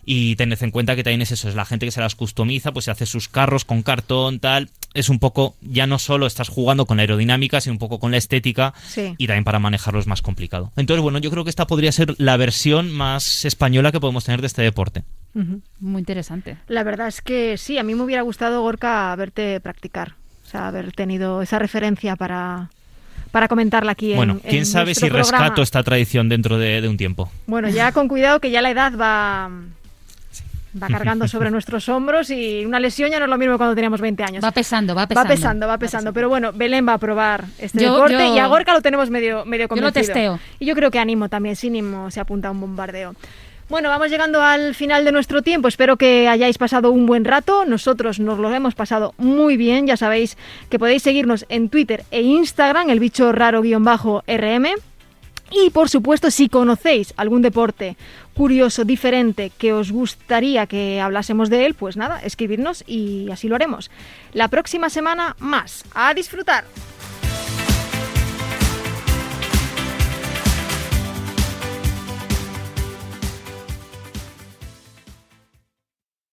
Y 0.04 0.36
tened 0.36 0.60
en 0.62 0.70
cuenta 0.70 0.96
que 0.96 1.04
también 1.04 1.22
es 1.22 1.30
eso, 1.30 1.48
es 1.48 1.54
la 1.54 1.64
gente 1.64 1.86
que 1.86 1.92
se 1.92 2.00
las 2.00 2.14
customiza, 2.14 2.72
pues 2.72 2.86
se 2.86 2.90
hace 2.90 3.06
sus 3.06 3.28
carros 3.28 3.64
con 3.64 3.82
cartón, 3.82 4.40
tal. 4.40 4.68
Es 4.94 5.08
un 5.08 5.18
poco, 5.18 5.54
ya 5.62 5.86
no 5.86 5.98
solo 5.98 6.26
estás 6.26 6.48
jugando 6.48 6.86
con 6.86 6.96
la 6.96 7.02
aerodinámica, 7.02 7.60
sino 7.60 7.74
un 7.74 7.78
poco 7.78 7.98
con 8.00 8.10
la 8.10 8.16
estética. 8.16 8.74
Y 9.16 9.26
también 9.26 9.44
para 9.44 9.58
manejarlo 9.58 10.00
es 10.00 10.06
más 10.06 10.22
complicado. 10.22 10.72
Entonces, 10.76 11.02
bueno, 11.02 11.18
yo 11.18 11.30
creo 11.30 11.44
que 11.44 11.50
esta 11.50 11.66
podría 11.66 11.92
ser 11.92 12.14
la 12.18 12.36
versión 12.36 12.90
más 12.90 13.44
española 13.44 13.92
que 13.92 14.00
podemos 14.00 14.24
tener 14.24 14.40
de 14.40 14.48
este 14.48 14.62
deporte. 14.62 15.04
Muy 15.34 16.00
interesante. 16.00 16.58
La 16.68 16.82
verdad 16.82 17.08
es 17.08 17.22
que 17.22 17.56
sí, 17.56 17.78
a 17.78 17.82
mí 17.82 17.94
me 17.94 18.02
hubiera 18.02 18.22
gustado, 18.22 18.60
Gorka, 18.62 19.14
verte 19.16 19.60
practicar. 19.60 20.14
O 20.46 20.50
sea, 20.50 20.68
haber 20.68 20.92
tenido 20.92 21.40
esa 21.40 21.58
referencia 21.58 22.16
para, 22.16 22.68
para 23.30 23.48
comentarla 23.48 23.92
aquí 23.92 24.14
bueno, 24.14 24.40
quién 24.46 24.66
sabe 24.66 24.94
si 24.94 25.08
rescato 25.08 25.62
esta 25.62 25.82
tradición 25.82 26.28
dentro 26.28 26.58
de, 26.58 26.86
un 26.86 26.98
tiempo. 26.98 27.32
Bueno, 27.46 27.70
ya 27.70 27.92
con 27.92 28.08
cuidado 28.08 28.40
que 28.40 28.50
ya 28.50 28.60
la 28.60 28.70
edad 28.70 28.92
va, 28.98 29.50
va 30.80 30.88
cargando 30.88 31.28
sobre 31.28 31.50
nuestros 31.52 31.88
hombros 31.88 32.30
y 32.30 32.64
una 32.64 32.80
lesión 32.80 33.10
ya 33.10 33.18
no 33.18 33.24
es 33.26 33.30
lo 33.30 33.38
mismo 33.38 33.56
cuando 33.56 33.74
teníamos 33.74 34.00
20 34.00 34.22
años. 34.24 34.44
Va 34.44 34.52
pesando, 34.52 34.94
va 34.94 35.06
pesando. 35.06 35.28
Va 35.28 35.34
pesando, 35.34 35.66
va 35.68 35.78
pesando. 35.78 36.12
Pero 36.12 36.28
bueno, 36.28 36.52
Belén 36.52 36.86
va 36.86 36.94
a 36.94 36.98
probar 36.98 37.44
este 37.58 37.84
deporte 37.84 38.28
y 38.28 38.38
a 38.38 38.46
Gorka 38.46 38.72
lo 38.72 38.82
tenemos 38.82 39.10
medio, 39.10 39.44
medio 39.44 39.68
convencido. 39.68 39.90
Yo 39.92 40.00
lo 40.00 40.06
testeo. 40.06 40.40
Y 40.58 40.66
yo 40.66 40.74
creo 40.74 40.90
que 40.90 40.98
Animo 40.98 41.28
también, 41.28 41.56
Sinimo 41.56 42.10
se 42.10 42.20
apunta 42.20 42.48
a 42.48 42.50
un 42.50 42.60
bombardeo. 42.60 43.14
Bueno, 43.68 43.88
vamos 43.88 44.10
llegando 44.10 44.42
al 44.42 44.74
final 44.74 45.04
de 45.04 45.12
nuestro 45.12 45.40
tiempo. 45.40 45.66
Espero 45.66 45.96
que 45.96 46.28
hayáis 46.28 46.58
pasado 46.58 46.90
un 46.90 47.06
buen 47.06 47.24
rato. 47.24 47.64
Nosotros 47.64 48.20
nos 48.20 48.38
lo 48.38 48.52
hemos 48.52 48.74
pasado 48.74 49.14
muy 49.16 49.56
bien. 49.56 49.86
Ya 49.86 49.96
sabéis 49.96 50.36
que 50.68 50.78
podéis 50.78 51.02
seguirnos 51.02 51.46
en 51.48 51.70
Twitter 51.70 52.04
e 52.10 52.20
Instagram, 52.20 52.90
el 52.90 53.00
bicho 53.00 53.32
raro-rm. 53.32 54.66
Y 55.52 55.70
por 55.70 55.88
supuesto, 55.88 56.30
si 56.30 56.48
conocéis 56.48 57.12
algún 57.16 57.42
deporte 57.42 57.96
curioso, 58.34 58.84
diferente, 58.84 59.52
que 59.56 59.72
os 59.72 59.92
gustaría 59.92 60.66
que 60.66 61.00
hablásemos 61.00 61.50
de 61.50 61.66
él, 61.66 61.74
pues 61.74 61.96
nada, 61.96 62.20
escribirnos 62.22 62.84
y 62.86 63.30
así 63.30 63.48
lo 63.48 63.56
haremos. 63.56 63.90
La 64.32 64.48
próxima 64.48 64.88
semana 64.88 65.36
más. 65.38 65.84
A 65.94 66.14
disfrutar. 66.14 66.64